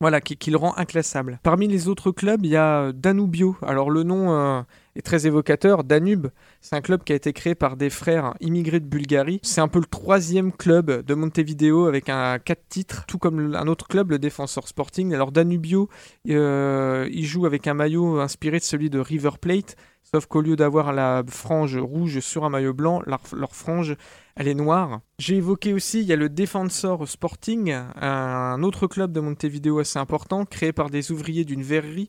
[0.00, 1.40] voilà, qui, le rend inclassable.
[1.42, 3.56] Parmi les autres clubs, il y a Danubio.
[3.62, 4.64] Alors le nom
[4.96, 5.84] est très évocateur.
[5.84, 6.28] Danube,
[6.60, 9.40] c'est un club qui a été créé par des frères immigrés de Bulgarie.
[9.42, 13.66] C'est un peu le troisième club de Montevideo avec un 4 titres, tout comme un
[13.66, 15.12] autre club, le Défenseur Sporting.
[15.14, 15.88] Alors Danubio,
[16.28, 20.56] euh, il joue avec un maillot inspiré de celui de River Plate, sauf qu'au lieu
[20.56, 23.96] d'avoir la frange rouge sur un maillot blanc, leur, leur frange,
[24.36, 25.00] elle est noire.
[25.18, 29.98] J'ai évoqué aussi, il y a le Defensor Sporting, un autre club de Montevideo assez
[29.98, 32.08] important, créé par des ouvriers d'une verrerie,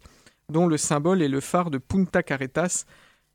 [0.49, 2.85] dont le symbole est le phare de Punta Carretas,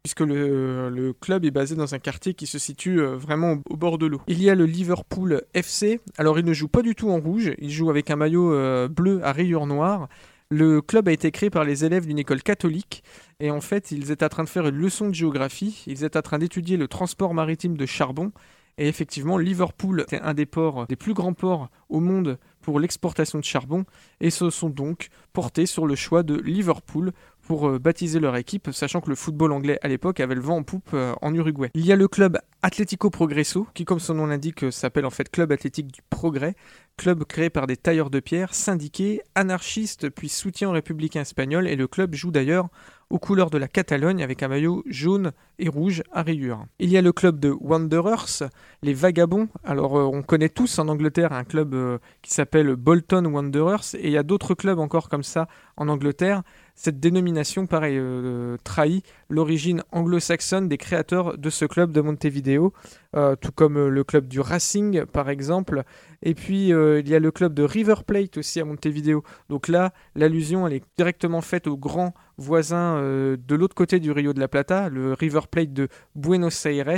[0.03, 3.77] puisque le, club est basé dans un quartier qui se situe euh, vraiment au, au
[3.77, 4.21] bord de l'eau.
[4.29, 6.01] Il y a le Liverpool FC.
[6.17, 8.89] Alors, il ne joue pas du tout en rouge, il joue avec un maillot euh,
[8.89, 10.09] bleu à rayures noires.
[10.53, 13.05] Le club a été créé par les élèves d'une école catholique
[13.39, 15.85] et en fait, ils étaient en train de faire une leçon de géographie.
[15.87, 18.33] Ils étaient en train d'étudier le transport maritime de charbon.
[18.77, 23.39] Et effectivement, Liverpool était un des ports, des plus grands ports au monde pour l'exportation
[23.39, 23.85] de charbon
[24.21, 27.13] et se sont donc portés sur le choix de Liverpool
[27.51, 30.59] pour euh, baptiser leur équipe, sachant que le football anglais à l'époque avait le vent
[30.59, 31.71] en poupe euh, en Uruguay.
[31.75, 35.11] Il y a le club Atlético Progresso, qui comme son nom l'indique euh, s'appelle en
[35.11, 36.55] fait Club Athlétique du Progrès,
[36.97, 41.77] club créé par des tailleurs de pierre, syndiqués, anarchistes, puis soutien aux républicains espagnols, et
[41.77, 42.69] le club joue d'ailleurs
[43.11, 46.65] aux couleurs de la Catalogne avec un maillot jaune et rouge à rayures.
[46.79, 48.45] Il y a le club de Wanderers,
[48.83, 49.49] les Vagabonds.
[49.65, 54.07] Alors euh, on connaît tous en Angleterre un club euh, qui s'appelle Bolton Wanderers et
[54.07, 56.43] il y a d'autres clubs encore comme ça en Angleterre.
[56.83, 62.73] Cette dénomination, pareil, euh, trahit l'origine anglo-saxonne des créateurs de ce club de Montevideo,
[63.15, 65.83] euh, tout comme euh, le club du Racing, par exemple.
[66.23, 69.23] Et puis, euh, il y a le club de River Plate aussi à Montevideo.
[69.51, 74.11] Donc là, l'allusion, elle est directement faite au grand voisin euh, de l'autre côté du
[74.11, 76.89] Rio de la Plata, le River Plate de Buenos Aires.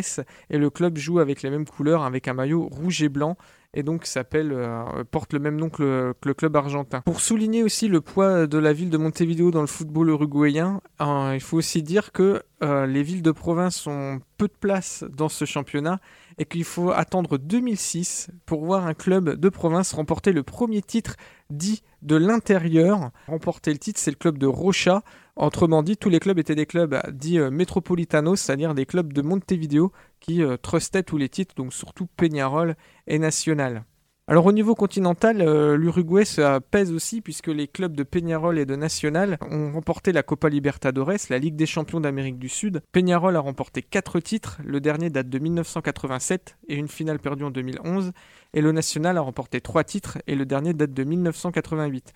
[0.49, 3.37] Et le club joue avec les mêmes couleurs, avec un maillot rouge et blanc
[3.75, 7.01] et donc s'appelle euh, porte le même nom que le, club argentin.
[7.03, 11.33] Pour souligner aussi le poids de la ville de Montevideo dans le football uruguayen, euh,
[11.35, 15.29] il faut aussi dire que euh, les villes de province ont peu de place dans
[15.29, 16.01] ce championnat
[16.39, 21.17] et qu'il faut attendre 2006 pour voir un club de province remporter le premier titre
[21.51, 23.11] dit de l'intérieur.
[23.27, 25.03] Remporter le titre, c'est le club de Rocha.
[25.37, 29.23] Autrement dit, tous les clubs étaient des clubs dits euh, metropolitanos, c'est-à-dire des clubs de
[29.23, 29.91] Montevideo
[30.21, 33.85] qui euh, trustaient tous les titres, donc surtout Peñarol et Nacional.
[34.29, 38.67] Alors au niveau continental, euh, l'Uruguay ça pèse aussi puisque les clubs de Peñarol et
[38.67, 42.83] de Nacional ont remporté la Copa Libertadores, la Ligue des champions d'Amérique du Sud.
[42.93, 47.51] Peñarol a remporté 4 titres, le dernier date de 1987 et une finale perdue en
[47.51, 48.13] 2011,
[48.55, 52.13] et le Nacional a remporté 3 titres et le dernier date de 1988.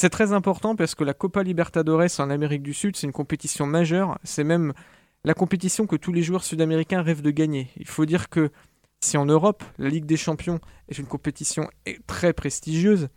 [0.00, 3.66] C'est très important parce que la Copa Libertadores en Amérique du Sud, c'est une compétition
[3.66, 4.72] majeure, c'est même
[5.24, 7.70] la compétition que tous les joueurs sud-américains rêvent de gagner.
[7.76, 8.52] Il faut dire que
[9.00, 11.68] si en Europe, la Ligue des Champions est une compétition
[12.06, 13.08] très prestigieuse,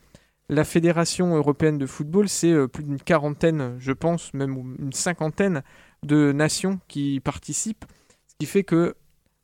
[0.50, 5.62] la Fédération européenne de football, c'est euh, plus d'une quarantaine, je pense, même une cinquantaine
[6.02, 7.86] de nations qui participent,
[8.26, 8.96] ce qui fait que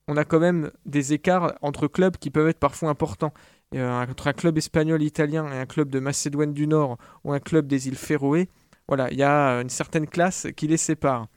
[0.08, 3.34] on a quand même des écarts entre clubs qui peuvent être parfois importants.
[3.76, 7.40] Euh, entre un club espagnol, italien et un club de Macédoine du Nord ou un
[7.40, 8.48] club des îles Féroé,
[8.88, 11.28] voilà, il y a une certaine classe qui les sépare.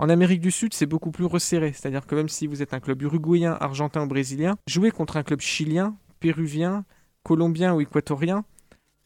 [0.00, 2.80] En Amérique du Sud, c'est beaucoup plus resserré, c'est-à-dire que même si vous êtes un
[2.80, 6.84] club uruguayen, argentin ou brésilien, jouer contre un club chilien, péruvien,
[7.22, 8.44] colombien ou équatorien,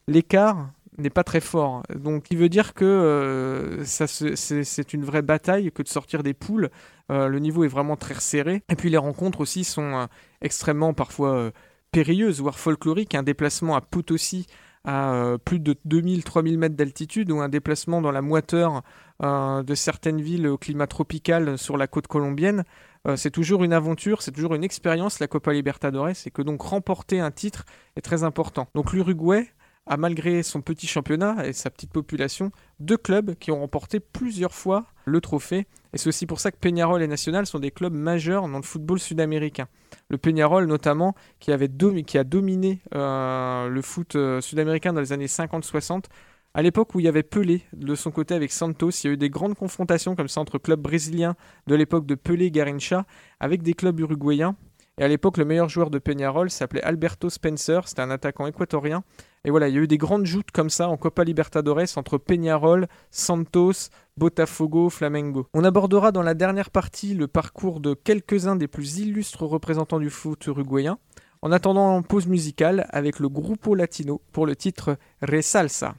[0.09, 1.83] l'écart n'est pas très fort.
[1.95, 6.71] Donc, il veut dire que euh, c'est une vraie bataille que de sortir des poules.
[7.11, 8.63] Euh, le niveau est vraiment très resserré.
[8.69, 10.07] Et puis, les rencontres aussi sont euh,
[10.43, 11.53] extrêmement parfois
[11.91, 13.15] périlleuses, voire folkloriques.
[13.15, 14.47] Un déplacement à Potosi
[14.85, 18.83] à euh, plus de 2000-3000 mètres d'altitude ou un déplacement dans la moiteur
[19.23, 22.65] euh, de certaines villes au climat tropical sur la côte colombienne.
[23.07, 26.63] Euh, c'est toujours une aventure, c'est toujours une expérience, la Copa Libertadores, et que donc
[26.63, 27.65] remporter un titre
[27.97, 28.69] est très important.
[28.75, 29.49] Donc l'Uruguay
[29.87, 34.55] a, malgré son petit championnat et sa petite population, deux clubs qui ont remporté plusieurs
[34.55, 35.67] fois le trophée.
[35.93, 38.63] Et c'est aussi pour ça que Peñarol et Nacional sont des clubs majeurs dans le
[38.63, 39.67] football sud-américain.
[40.11, 41.71] Le Peñarol notamment, qui, avait
[42.07, 46.05] qui a dominé euh, le foot euh, sud-américain dans les années 50-60,
[46.53, 49.13] à l'époque où il y avait Pelé de son côté avec Santos, il y a
[49.13, 51.37] eu des grandes confrontations comme ça entre clubs brésiliens
[51.69, 53.07] de l'époque de Pelé Garincha
[53.39, 54.57] avec des clubs uruguayens.
[54.99, 59.05] Et à l'époque, le meilleur joueur de Peñarol s'appelait Alberto Spencer, c'était un attaquant équatorien.
[59.45, 62.19] Et voilà, il y a eu des grandes joutes comme ça en Copa Libertadores entre
[62.19, 65.47] Peñarol, Santos, Botafogo, Flamengo.
[65.55, 70.11] On abordera dans la dernière partie le parcours de quelques-uns des plus illustres représentants du
[70.11, 70.99] foot uruguayen.
[71.41, 75.95] En attendant, pause musicale avec le Grupo Latino pour le titre Resalsa.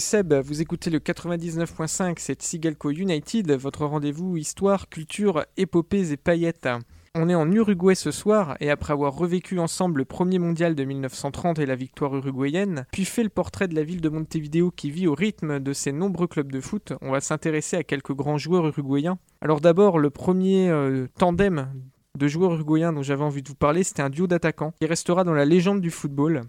[0.00, 6.68] Seb, vous écoutez le 99.5, c'est Sigalco United, votre rendez-vous histoire, culture, épopées et paillettes.
[7.14, 10.84] On est en Uruguay ce soir, et après avoir revécu ensemble le premier mondial de
[10.84, 14.90] 1930 et la victoire uruguayenne, puis fait le portrait de la ville de Montevideo qui
[14.90, 18.38] vit au rythme de ses nombreux clubs de foot, on va s'intéresser à quelques grands
[18.38, 19.18] joueurs uruguayens.
[19.42, 21.68] Alors d'abord, le premier euh, tandem
[22.18, 25.24] de joueurs uruguayens dont j'avais envie de vous parler, c'était un duo d'attaquants qui restera
[25.24, 26.42] dans la légende du football.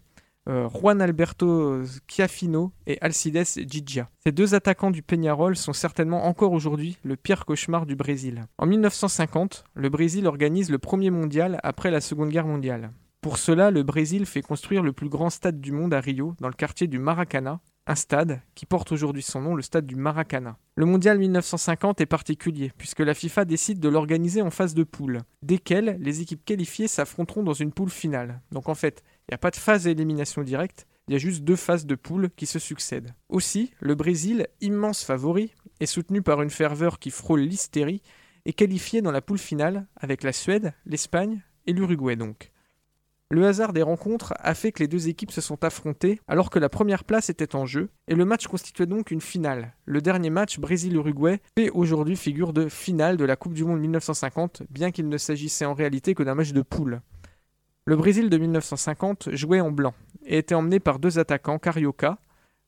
[0.49, 4.09] Euh, Juan Alberto Chiafino et Alcides Gigia.
[4.23, 8.45] Ces deux attaquants du Peñarol sont certainement encore aujourd'hui le pire cauchemar du Brésil.
[8.57, 12.91] En 1950, le Brésil organise le premier mondial après la Seconde Guerre mondiale.
[13.21, 16.47] Pour cela, le Brésil fait construire le plus grand stade du monde à Rio, dans
[16.47, 20.57] le quartier du Maracana, un stade qui porte aujourd'hui son nom, le stade du Maracana.
[20.75, 25.21] Le mondial 1950 est particulier, puisque la FIFA décide de l'organiser en phase de poule,
[25.43, 28.41] desquelles les équipes qualifiées s'affronteront dans une poule finale.
[28.51, 31.43] Donc en fait, il n'y a pas de phase d'élimination directe, il y a juste
[31.43, 33.13] deux phases de poule qui se succèdent.
[33.29, 38.01] Aussi, le Brésil, immense favori, et soutenu par une ferveur qui frôle l'hystérie,
[38.45, 42.51] est qualifié dans la poule finale avec la Suède, l'Espagne et l'Uruguay donc.
[43.29, 46.59] Le hasard des rencontres a fait que les deux équipes se sont affrontées alors que
[46.59, 49.73] la première place était en jeu, et le match constituait donc une finale.
[49.85, 54.63] Le dernier match Brésil-Uruguay fait aujourd'hui figure de finale de la Coupe du Monde 1950,
[54.69, 57.01] bien qu'il ne s'agissait en réalité que d'un match de poule.
[57.91, 59.93] Le Brésil de 1950 jouait en blanc
[60.25, 62.19] et était emmené par deux attaquants Carioca,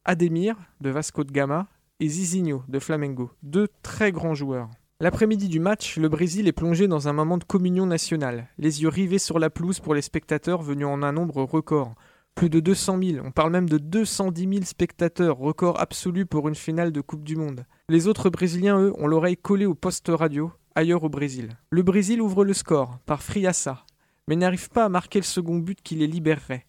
[0.03, 1.67] Ademir de Vasco de Gama
[2.01, 4.69] et Zizinho de Flamengo, deux très grands joueurs.
[4.99, 8.89] L'après-midi du match, le Brésil est plongé dans un moment de communion nationale, les yeux
[8.89, 11.95] rivés sur la pelouse pour les spectateurs venus en un nombre record.
[12.35, 16.55] Plus de 200 000, on parle même de 210 000 spectateurs, record absolu pour une
[16.55, 17.65] finale de Coupe du Monde.
[17.87, 21.51] Les autres Brésiliens, eux, ont l'oreille collée au poste radio, ailleurs au Brésil.
[21.69, 23.85] Le Brésil ouvre le score, par Friassa,
[24.27, 26.65] mais n'arrive pas à marquer le second but qui les libérerait.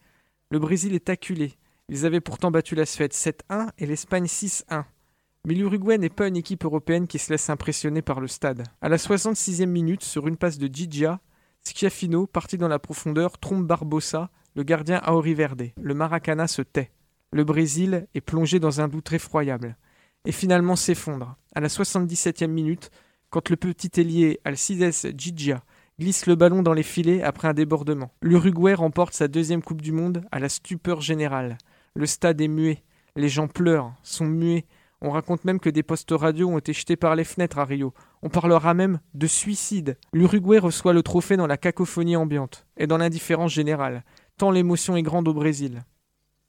[0.50, 1.54] Le Brésil est acculé.
[1.88, 4.84] Ils avaient pourtant battu la Suède 7-1 et l'Espagne 6-1.
[5.46, 8.64] Mais l'Uruguay n'est pas une équipe européenne qui se laisse impressionner par le stade.
[8.80, 11.20] À la 66e minute, sur une passe de Gigia,
[11.62, 15.70] Schiaffino, parti dans la profondeur, trompe Barbosa, le gardien Auri Verde.
[15.80, 16.92] Le Maracana se tait.
[17.32, 19.76] Le Brésil est plongé dans un doute effroyable.
[20.24, 21.36] Et finalement s'effondre.
[21.54, 22.90] À la 77e minute,
[23.28, 25.62] quand le petit ailier Alcides Gigia
[26.00, 28.10] glisse le ballon dans les filets après un débordement.
[28.22, 31.58] L'Uruguay remporte sa deuxième Coupe du Monde à la stupeur générale.
[31.94, 32.82] Le stade est muet.
[33.16, 34.66] Les gens pleurent, sont muets.
[35.00, 37.92] On raconte même que des postes radio ont été jetés par les fenêtres à Rio.
[38.22, 39.96] On parlera même de suicide.
[40.12, 44.02] L'Uruguay reçoit le trophée dans la cacophonie ambiante et dans l'indifférence générale,
[44.36, 45.84] tant l'émotion est grande au Brésil.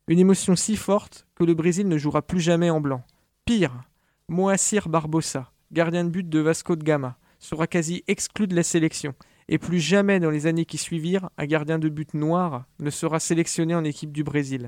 [0.07, 3.03] Une émotion si forte que le Brésil ne jouera plus jamais en blanc.
[3.43, 3.83] Pire,
[4.27, 9.13] Moacir Barbosa, gardien de but de Vasco de Gama, sera quasi exclu de la sélection,
[9.47, 13.19] et plus jamais dans les années qui suivirent, un gardien de but noir ne sera
[13.19, 14.67] sélectionné en équipe du Brésil.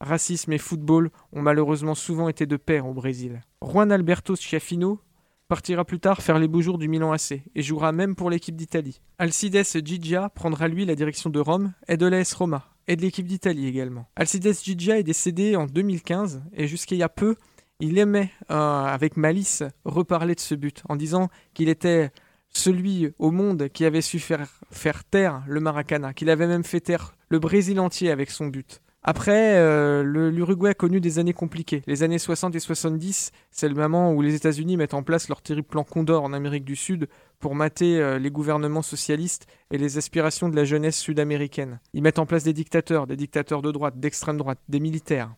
[0.00, 3.40] Racisme et football ont malheureusement souvent été de pair au Brésil.
[3.62, 5.00] Juan Alberto Schiaffino
[5.48, 8.56] partira plus tard faire les beaux jours du Milan AC et jouera même pour l'équipe
[8.56, 9.00] d'Italie.
[9.18, 13.26] Alcides Gigia prendra lui la direction de Rome et de l'AS Roma et de l'équipe
[13.26, 14.06] d'Italie également.
[14.16, 17.36] Alcides Gigia est décédé en 2015 et jusqu'il y a peu,
[17.80, 22.10] il aimait, euh, avec malice, reparler de ce but en disant qu'il était
[22.56, 26.80] celui au monde qui avait su faire, faire taire le Maracana, qu'il avait même fait
[26.80, 28.80] taire le Brésil entier avec son but.
[29.08, 31.82] Après, euh, l'Uruguay a connu des années compliquées.
[31.86, 35.42] Les années 60 et 70, c'est le moment où les États-Unis mettent en place leur
[35.42, 37.06] terrible plan Condor en Amérique du Sud
[37.38, 41.78] pour mater euh, les gouvernements socialistes et les aspirations de la jeunesse sud-américaine.
[41.92, 45.32] Ils mettent en place des dictateurs, des dictateurs de droite, d'extrême droite, des militaires.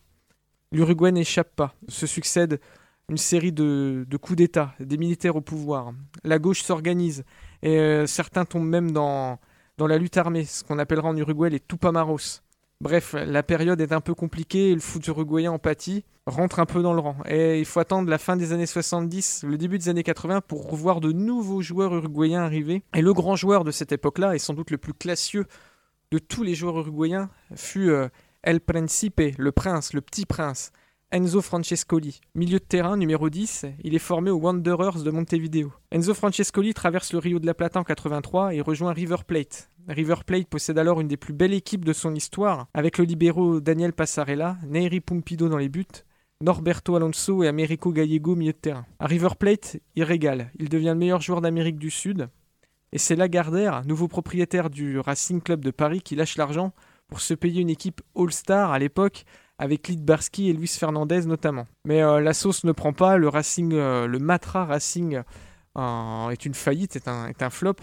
[0.71, 1.75] L'Uruguay n'échappe pas.
[1.87, 2.59] Se succèdent
[3.09, 5.93] une série de, coups d'État, des militaires au pouvoir.
[6.23, 7.23] La gauche s'organise
[7.61, 9.39] et euh, certains tombent même dans,
[9.77, 12.41] dans la lutte armée, ce qu'on appellera en Uruguay les Tupamaros.
[12.81, 16.65] Bref, la période est un peu compliquée et le foot uruguayen en pâtit, rentre un
[16.65, 17.17] peu dans le rang.
[17.27, 20.69] Et il faut attendre la fin des années 70, le début des années 80 pour
[20.69, 22.83] revoir de nouveaux joueurs uruguayens arriver.
[22.93, 25.45] Et le grand joueur de cette époque-là, et sans doute le plus classieux
[26.11, 28.07] de tous les joueurs uruguayens, fut euh,
[28.43, 30.71] El Principe, le prince, le petit prince.
[31.11, 35.73] Enzo Francescoli, milieu de terrain numéro 10, il est formé aux Wanderers de Montevideo.
[35.89, 39.71] Enzo Francescoli traverse le Rio de la Plata en 83 et rejoint River Plate.
[39.87, 43.59] River Plate possède alors une des plus belles équipes de son histoire, avec le libéro
[43.59, 45.87] Daniel Passarella, Neiri Pumpido dans les buts,
[46.41, 48.85] Norberto Alonso et Americo Gallego milieu de terrain.
[48.99, 50.51] À River Plate, il régale.
[50.59, 52.29] Il devient le meilleur joueur d'Amérique du Sud.
[52.91, 56.71] Et c'est Lagardère, nouveau propriétaire du Racing Club de Paris, qui lâche l'argent
[57.07, 59.25] pour se payer une équipe All-Star à l'époque
[59.59, 61.67] avec Lidbarski et Luis Fernandez notamment.
[61.85, 65.21] Mais euh, la sauce ne prend pas, le Racing, euh, le Matra Racing
[65.77, 67.75] euh, est une faillite, est un, est un flop.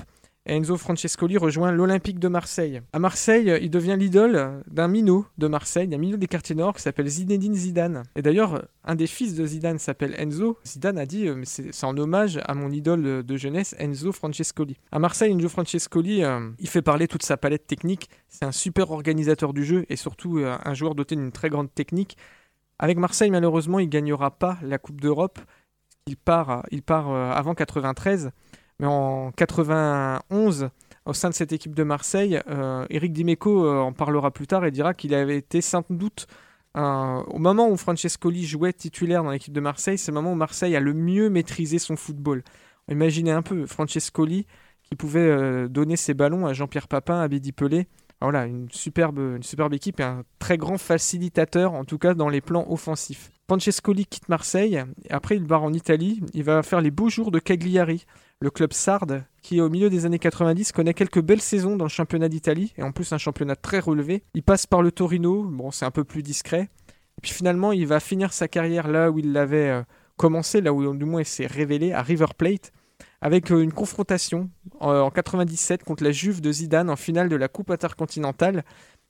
[0.47, 2.81] Enzo Francescoli rejoint l'Olympique de Marseille.
[2.93, 6.83] À Marseille, il devient l'idole d'un minot de Marseille, d'un minot des quartiers nord qui
[6.83, 8.05] s'appelle Zinedine Zidane.
[8.15, 10.59] Et d'ailleurs, un des fils de Zidane s'appelle Enzo.
[10.65, 14.77] Zidane a dit, euh, c'est en hommage à mon idole de jeunesse, Enzo Francescoli.
[14.93, 18.09] À Marseille, Enzo Francescoli, euh, il fait parler toute sa palette technique.
[18.29, 21.75] C'est un super organisateur du jeu et surtout euh, un joueur doté d'une très grande
[21.75, 22.17] technique.
[22.79, 25.41] Avec Marseille, malheureusement, il gagnera pas la Coupe d'Europe.
[26.07, 28.31] Il part, il part avant 93,
[28.81, 30.71] mais en 91,
[31.05, 34.65] au sein de cette équipe de Marseille, euh, Eric Dimeco euh, en parlera plus tard
[34.65, 36.27] et dira qu'il avait été sans doute
[36.77, 40.37] euh, au moment où Francescoli jouait titulaire dans l'équipe de Marseille, c'est le moment où
[40.37, 42.43] Marseille a le mieux maîtrisé son football.
[42.91, 44.47] Imaginez un peu Francescoli
[44.83, 47.89] qui pouvait euh, donner ses ballons à Jean-Pierre Papin, à Bédi Pelé.
[48.21, 52.29] Voilà, une superbe, une superbe équipe et un très grand facilitateur, en tout cas dans
[52.29, 53.31] les plans offensifs.
[53.49, 57.31] Francescoli quitte Marseille, et après il part en Italie, il va faire les beaux jours
[57.31, 58.07] de Cagliari,
[58.41, 61.91] le club sarde, qui au milieu des années 90 connaît quelques belles saisons dans le
[61.91, 64.23] championnat d'Italie, et en plus un championnat très relevé.
[64.35, 66.69] Il passe par le Torino, bon c'est un peu plus discret,
[67.19, 69.83] et puis finalement il va finir sa carrière là où il l'avait euh,
[70.17, 72.73] commencé, là où du moins il s'est révélé, à River Plate,
[73.21, 74.51] avec euh, une confrontation
[74.83, 78.65] euh, en 97 contre la Juve de Zidane en finale de la Coupe intercontinentale.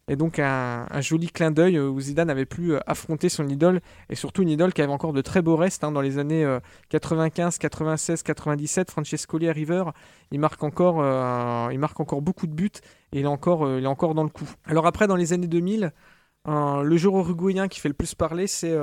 [0.08, 3.80] Et donc un, joli clin d'œil euh, où Zidane avait pu euh, affronter son idole,
[4.08, 6.44] et surtout une idole qui avait encore de très beaux restes hein, dans les années
[6.44, 8.90] euh, 95, 96, 97.
[8.92, 9.84] Francescoli à River,
[10.30, 12.70] il marque encore, euh, il marque encore beaucoup de buts,
[13.12, 14.48] et il est encore, il est encore dans le coup.
[14.64, 15.92] Alors après, dans les années 2000,
[16.46, 18.76] euh, le joueur uruguayen qui fait le plus parler, c'est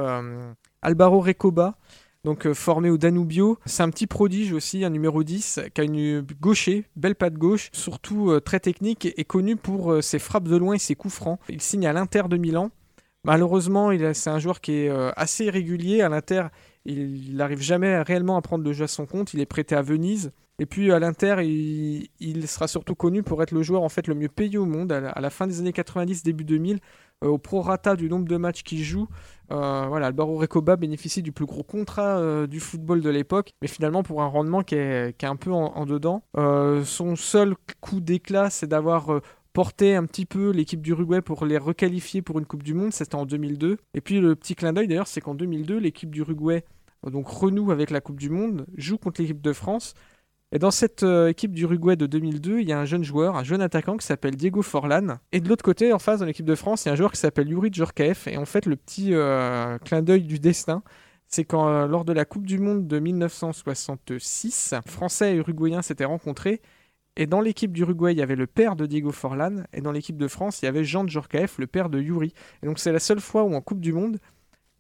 [0.81, 1.77] Alvaro Recoba,
[2.23, 3.57] donc euh, formé au Danubio.
[3.65, 7.69] C'est un petit prodige aussi, un numéro 10, qui a une gaucher, belle patte gauche,
[7.73, 11.13] surtout euh, très technique et, connu pour euh, ses frappes de loin et ses coups
[11.13, 11.39] francs.
[11.49, 12.69] Il signe à l'Inter de Milan.
[13.25, 16.01] Malheureusement, c'est un joueur qui est assez irrégulier.
[16.01, 16.47] À l'Inter,
[16.83, 19.33] il n'arrive jamais réellement à prendre le jeu à son compte.
[19.33, 20.33] Il est prêté à Venise.
[20.63, 24.15] Et puis à l'Inter, il, sera surtout connu pour être le joueur en fait le
[24.15, 26.79] mieux payé au monde à la, fin des années 90, début 2000,
[27.25, 29.09] euh, au prorata du nombre de matchs qu'il joue.
[29.51, 33.67] Euh, voilà, Alvaro Recoba bénéficie du plus gros contrat euh, du football de l'époque, mais
[33.67, 36.23] finalement pour un rendement qui est, qui est un peu en, dedans.
[36.37, 39.19] Euh, son seul coup d'éclat, c'est d'avoir euh,
[39.51, 43.15] porté un petit peu l'équipe d'Uruguay pour les requalifier pour une Coupe du Monde, c'était
[43.15, 43.79] en 2002.
[43.95, 46.63] Et puis le petit clin d'œil d'ailleurs, c'est qu'en 2002, l'équipe d'Uruguay
[47.11, 49.93] donc renoue avec la Coupe du Monde, joue contre l'équipe de France.
[50.55, 53.43] Et dans cette euh, équipe d'Uruguay de 2002, il y a un jeune joueur, un
[53.43, 55.17] jeune attaquant qui s'appelle Diego Forlan.
[55.31, 57.11] Et de l'autre côté, en face, dans l'équipe de France, il y a un joueur
[57.11, 58.27] qui s'appelle Yuri Djorkaeff.
[58.27, 60.83] Et en fait, le petit euh, clin d'œil du destin,
[61.25, 66.05] c'est quand, euh, lors de la Coupe du Monde de 1966, Français et Uruguayens s'étaient
[66.05, 66.61] rencontrés.
[67.15, 69.63] Et dans l'équipe d'Uruguay, il y avait le père de Diego Forlan.
[69.73, 72.31] Et dans l'équipe de France, il y avait Jean Djorkaeff, le père de Yuri.
[72.61, 74.19] Et donc, c'est la seule fois où en Coupe du Monde,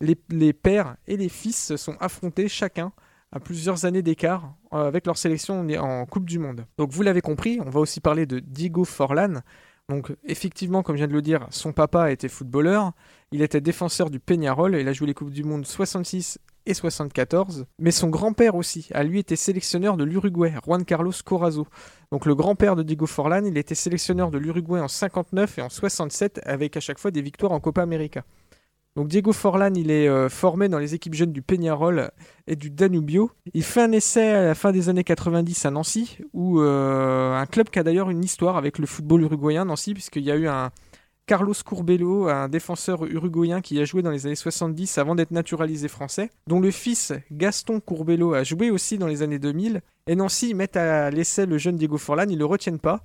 [0.01, 2.91] les, les pères et les fils se sont affrontés chacun
[3.33, 6.65] à plusieurs années d'écart euh, avec leur sélection en- Coupe du Monde.
[6.77, 9.41] Donc vous l'avez compris, on va aussi parler de Diego Forlan.
[9.89, 12.91] Donc effectivement, comme je viens de le dire, son papa était footballeur,
[13.31, 17.65] il était défenseur du Peñarol, il a joué les Coupes du Monde 66 et 74,
[17.79, 21.67] mais son grand-père aussi a lui été sélectionneur de l'Uruguay, Juan Carlos Corazzo.
[22.13, 25.69] Donc le grand-père de Diego Forlan, il était sélectionneur de l'Uruguay en 59 et en
[25.69, 28.23] 67 avec à chaque fois des victoires en Copa América.
[28.95, 32.11] Donc Diego Forlan, il est euh, formé dans les équipes jeunes du Peñarol
[32.45, 33.31] et du Danubio.
[33.53, 37.45] Il fait un essai à la fin des années 90 à Nancy, où euh, un
[37.47, 40.47] club qui a d'ailleurs une histoire avec le football uruguayen, Nancy, puisqu'il y a eu
[40.47, 40.69] un
[41.25, 45.87] Carlos Curbelo, un défenseur uruguayen qui a joué dans les années 70 avant d'être naturalisé
[45.87, 49.81] français, dont le fils Gaston Curbelo a joué aussi dans les années 2000.
[50.05, 53.01] Et Nancy mettent à l'essai le jeune Diego Forlan, ils le retiennent pas.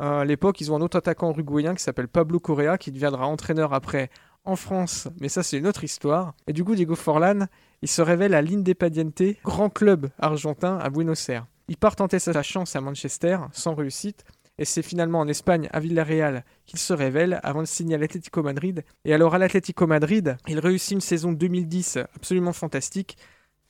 [0.00, 3.26] Euh, à l'époque, ils ont un autre attaquant uruguayen qui s'appelle Pablo Correa, qui deviendra
[3.26, 4.10] entraîneur après
[4.46, 6.34] en France, mais ça c'est une autre histoire.
[6.46, 7.46] Et du coup, Diego Forlan,
[7.82, 11.46] il se révèle à l'Independiente, grand club argentin à Buenos Aires.
[11.68, 14.24] Il part tenter sa chance à Manchester, sans réussite,
[14.58, 18.42] et c'est finalement en Espagne, à Villarreal, qu'il se révèle avant de signer à l'Atlético
[18.42, 18.84] Madrid.
[19.04, 23.18] Et alors à l'Atlético Madrid, il réussit une saison 2010 absolument fantastique.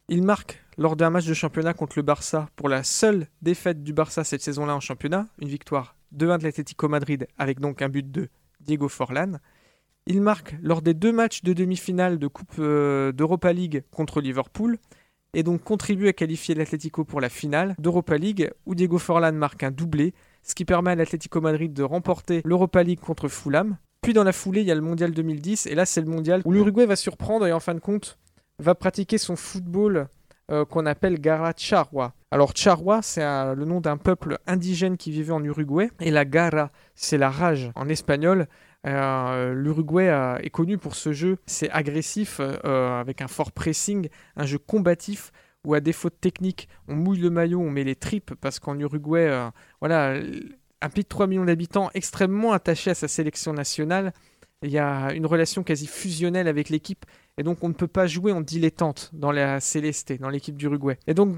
[0.08, 3.92] Il marque lors d'un match de championnat contre le Barça pour la seule défaite du
[3.92, 8.08] Barça cette saison-là en championnat, une victoire 2-1 de l'Atlético Madrid avec donc un but
[8.08, 8.28] de
[8.60, 9.38] Diego Forlan.
[10.08, 14.78] Il marque lors des deux matchs de demi-finale de Coupe euh, d'Europa League contre Liverpool
[15.34, 19.64] et donc contribue à qualifier l'Atlético pour la finale d'Europa League où Diego Forlan marque
[19.64, 23.78] un doublé, ce qui permet à l'Atlético Madrid de remporter l'Europa League contre Fulham.
[24.00, 26.42] Puis dans la foulée, il y a le Mondial 2010 et là c'est le Mondial
[26.44, 28.16] où l'Uruguay va surprendre et en fin de compte
[28.60, 30.06] va pratiquer son football
[30.52, 32.14] euh, qu'on appelle Gara Charwa.
[32.30, 36.70] Alors Charwa, c'est le nom d'un peuple indigène qui vivait en Uruguay et la Gara,
[36.94, 38.46] c'est la rage en espagnol.
[38.86, 44.08] Euh, L'Uruguay euh, est connu pour ce jeu, c'est agressif, euh, avec un fort pressing,
[44.36, 45.32] un jeu combatif
[45.64, 48.78] où à défaut de technique, on mouille le maillot, on met les tripes, parce qu'en
[48.78, 50.14] Uruguay, euh, voilà,
[50.80, 54.12] un pays de 3 millions d'habitants extrêmement attaché à sa sélection nationale.
[54.62, 57.04] Il y a une relation quasi fusionnelle avec l'équipe,
[57.36, 60.98] et donc on ne peut pas jouer en dilettante dans la Céleste, dans l'équipe d'Uruguay.
[61.08, 61.36] Et donc,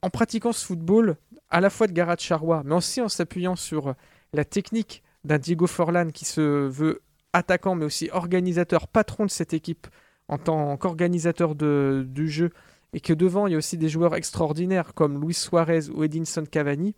[0.00, 1.16] en pratiquant ce football,
[1.50, 3.94] à la fois de Garat Charrois, mais aussi en s'appuyant sur
[4.32, 7.02] la technique d'un Diego Forlan qui se veut
[7.32, 9.86] attaquant, mais aussi organisateur, patron de cette équipe
[10.28, 12.50] en tant qu'organisateur du jeu,
[12.92, 16.44] et que devant, il y a aussi des joueurs extraordinaires comme Luis Suarez ou Edinson
[16.50, 16.94] Cavani,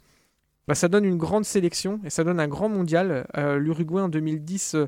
[0.69, 3.27] bah, ça donne une grande sélection et ça donne un grand mondial.
[3.37, 4.87] Euh, L'Uruguay en 2010 euh,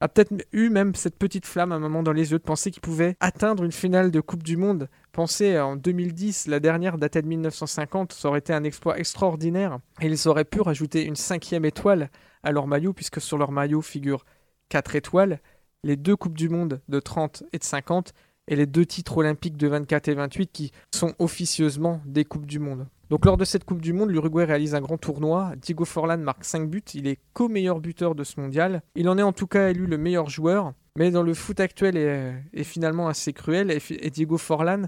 [0.00, 2.72] a peut-être eu même cette petite flamme à un moment dans les yeux de penser
[2.72, 4.88] qu'il pouvait atteindre une finale de Coupe du Monde.
[5.12, 10.06] Pensez en 2010, la dernière datait de 1950, ça aurait été un exploit extraordinaire et
[10.06, 12.10] ils auraient pu rajouter une cinquième étoile
[12.42, 14.24] à leur maillot puisque sur leur maillot figurent
[14.68, 15.40] quatre étoiles,
[15.84, 18.12] les deux Coupes du Monde de 30 et de 50
[18.48, 22.58] et les deux titres olympiques de 24 et 28 qui sont officieusement des Coupes du
[22.58, 22.86] Monde.
[23.10, 25.52] Donc lors de cette Coupe du Monde, l'Uruguay réalise un grand tournoi.
[25.60, 28.82] Diego Forlan marque 5 buts, il est co-meilleur buteur de ce mondial.
[28.94, 31.96] Il en est en tout cas élu le meilleur joueur, mais dans le foot actuel
[31.96, 34.84] est, finalement assez cruel et, Diego Forlan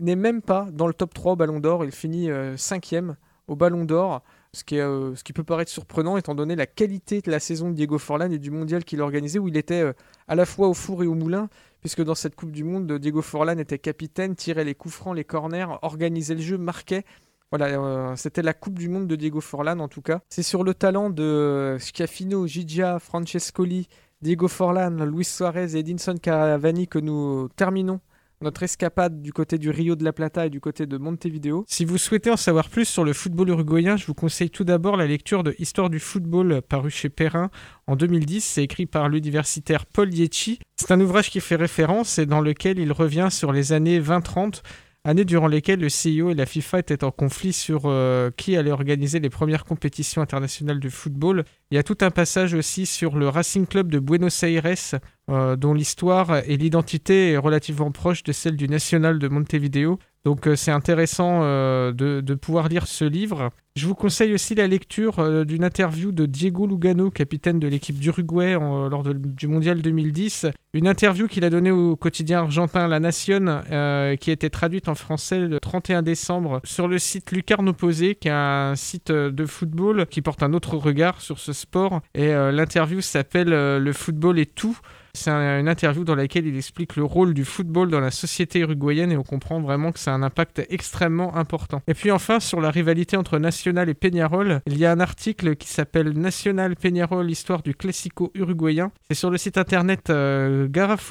[0.00, 3.16] n'est même pas dans le top 3 au Ballon d'Or, il finit 5e
[3.48, 4.22] au Ballon d'Or.
[4.56, 7.40] Ce qui, est, euh, ce qui peut paraître surprenant étant donné la qualité de la
[7.40, 9.92] saison de Diego Forlan et du mondial qu'il organisait où il était euh,
[10.28, 11.50] à la fois au four et au moulin
[11.82, 15.24] puisque dans cette Coupe du Monde, Diego Forlan était capitaine, tirait les coups francs, les
[15.24, 17.04] corners, organisait le jeu, marquait.
[17.52, 20.22] Voilà, euh, c'était la Coupe du Monde de Diego Forlan en tout cas.
[20.30, 23.88] C'est sur le talent de Schiaffino, Gigia, Francescoli,
[24.22, 28.00] Diego Forlan, Luis Suarez et Edinson Cavani que nous terminons
[28.40, 31.64] notre escapade du côté du Rio de la Plata et du côté de Montevideo.
[31.68, 34.96] Si vous souhaitez en savoir plus sur le football uruguayen, je vous conseille tout d'abord
[34.96, 37.50] la lecture de Histoire du football euh, paru chez Perrin
[37.86, 38.44] en 2010.
[38.44, 40.58] C'est écrit par l'universitaire Paul Yetchi.
[40.76, 44.62] C'est un ouvrage qui fait référence et dans lequel il revient sur les années 20-30
[45.06, 48.72] années durant lesquelles le CIO et la FIFA étaient en conflit sur euh, qui allait
[48.72, 51.44] organiser les premières compétitions internationales de football.
[51.70, 55.00] Il y a tout un passage aussi sur le Racing Club de Buenos Aires,
[55.30, 59.98] euh, dont l'histoire et l'identité est relativement proche de celle du National de Montevideo.
[60.26, 63.50] Donc euh, c'est intéressant euh, de, pouvoir lire ce livre.
[63.76, 67.96] Je vous conseille aussi la lecture euh, d'une interview de Diego Lugano, capitaine de l'équipe
[67.96, 70.46] d'Uruguay lors du Mondial 2010.
[70.74, 74.96] Une interview qu'il a donnée au quotidien argentin La euh, qui a été traduite en
[74.96, 80.06] français le 31 décembre sur le site Lucarne Opposé, qui est un site de football
[80.06, 82.00] qui porte un autre regard sur ce sport.
[82.14, 84.76] Et l'interview s'appelle Le football est tout.
[85.16, 88.60] C'est un- une interview dans laquelle il explique le rôle du football dans la société
[88.60, 91.82] uruguayenne et on comprend vraiment que ça a un impact extrêmement important.
[91.88, 95.56] Et puis enfin, sur la rivalité entre National et Peñarol, il y a un article
[95.56, 98.92] qui s'appelle National Peñarol, histoire du classico uruguayen.
[99.08, 100.68] C'est sur le site internet euh,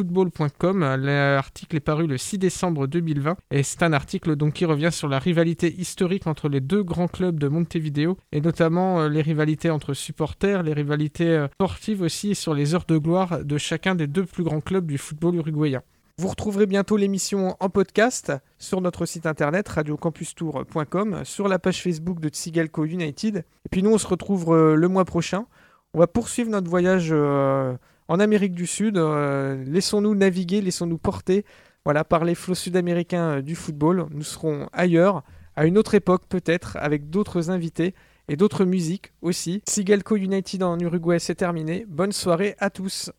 [0.09, 0.79] garafootball.com.
[1.01, 5.07] L'article est paru le 6 décembre 2020 et c'est un article donc qui revient sur
[5.07, 9.69] la rivalité historique entre les deux grands clubs de Montevideo et notamment euh, les rivalités
[9.69, 13.94] entre supporters, les rivalités euh, sportives aussi et sur les heures de gloire de chacun
[13.95, 15.81] des deux plus grands clubs du football uruguayen.
[16.17, 22.21] Vous retrouverez bientôt l'émission en podcast sur notre site internet radiocampustour.com, sur la page Facebook
[22.21, 23.37] de Tsigalco United.
[23.37, 25.45] Et puis nous, on se retrouve euh, le mois prochain.
[25.93, 27.75] On va poursuivre notre voyage euh,
[28.07, 28.97] en Amérique du Sud.
[28.97, 31.43] Euh, laissons-nous naviguer, laissons-nous porter
[31.83, 34.07] voilà, par les flots sud-américains du football.
[34.11, 35.21] Nous serons ailleurs,
[35.57, 37.93] à une autre époque peut-être, avec d'autres invités
[38.27, 39.61] et d'autres musiques aussi.
[39.67, 41.85] Sigalco United en Uruguay, c'est terminé.
[41.87, 43.11] Bonne soirée à tous.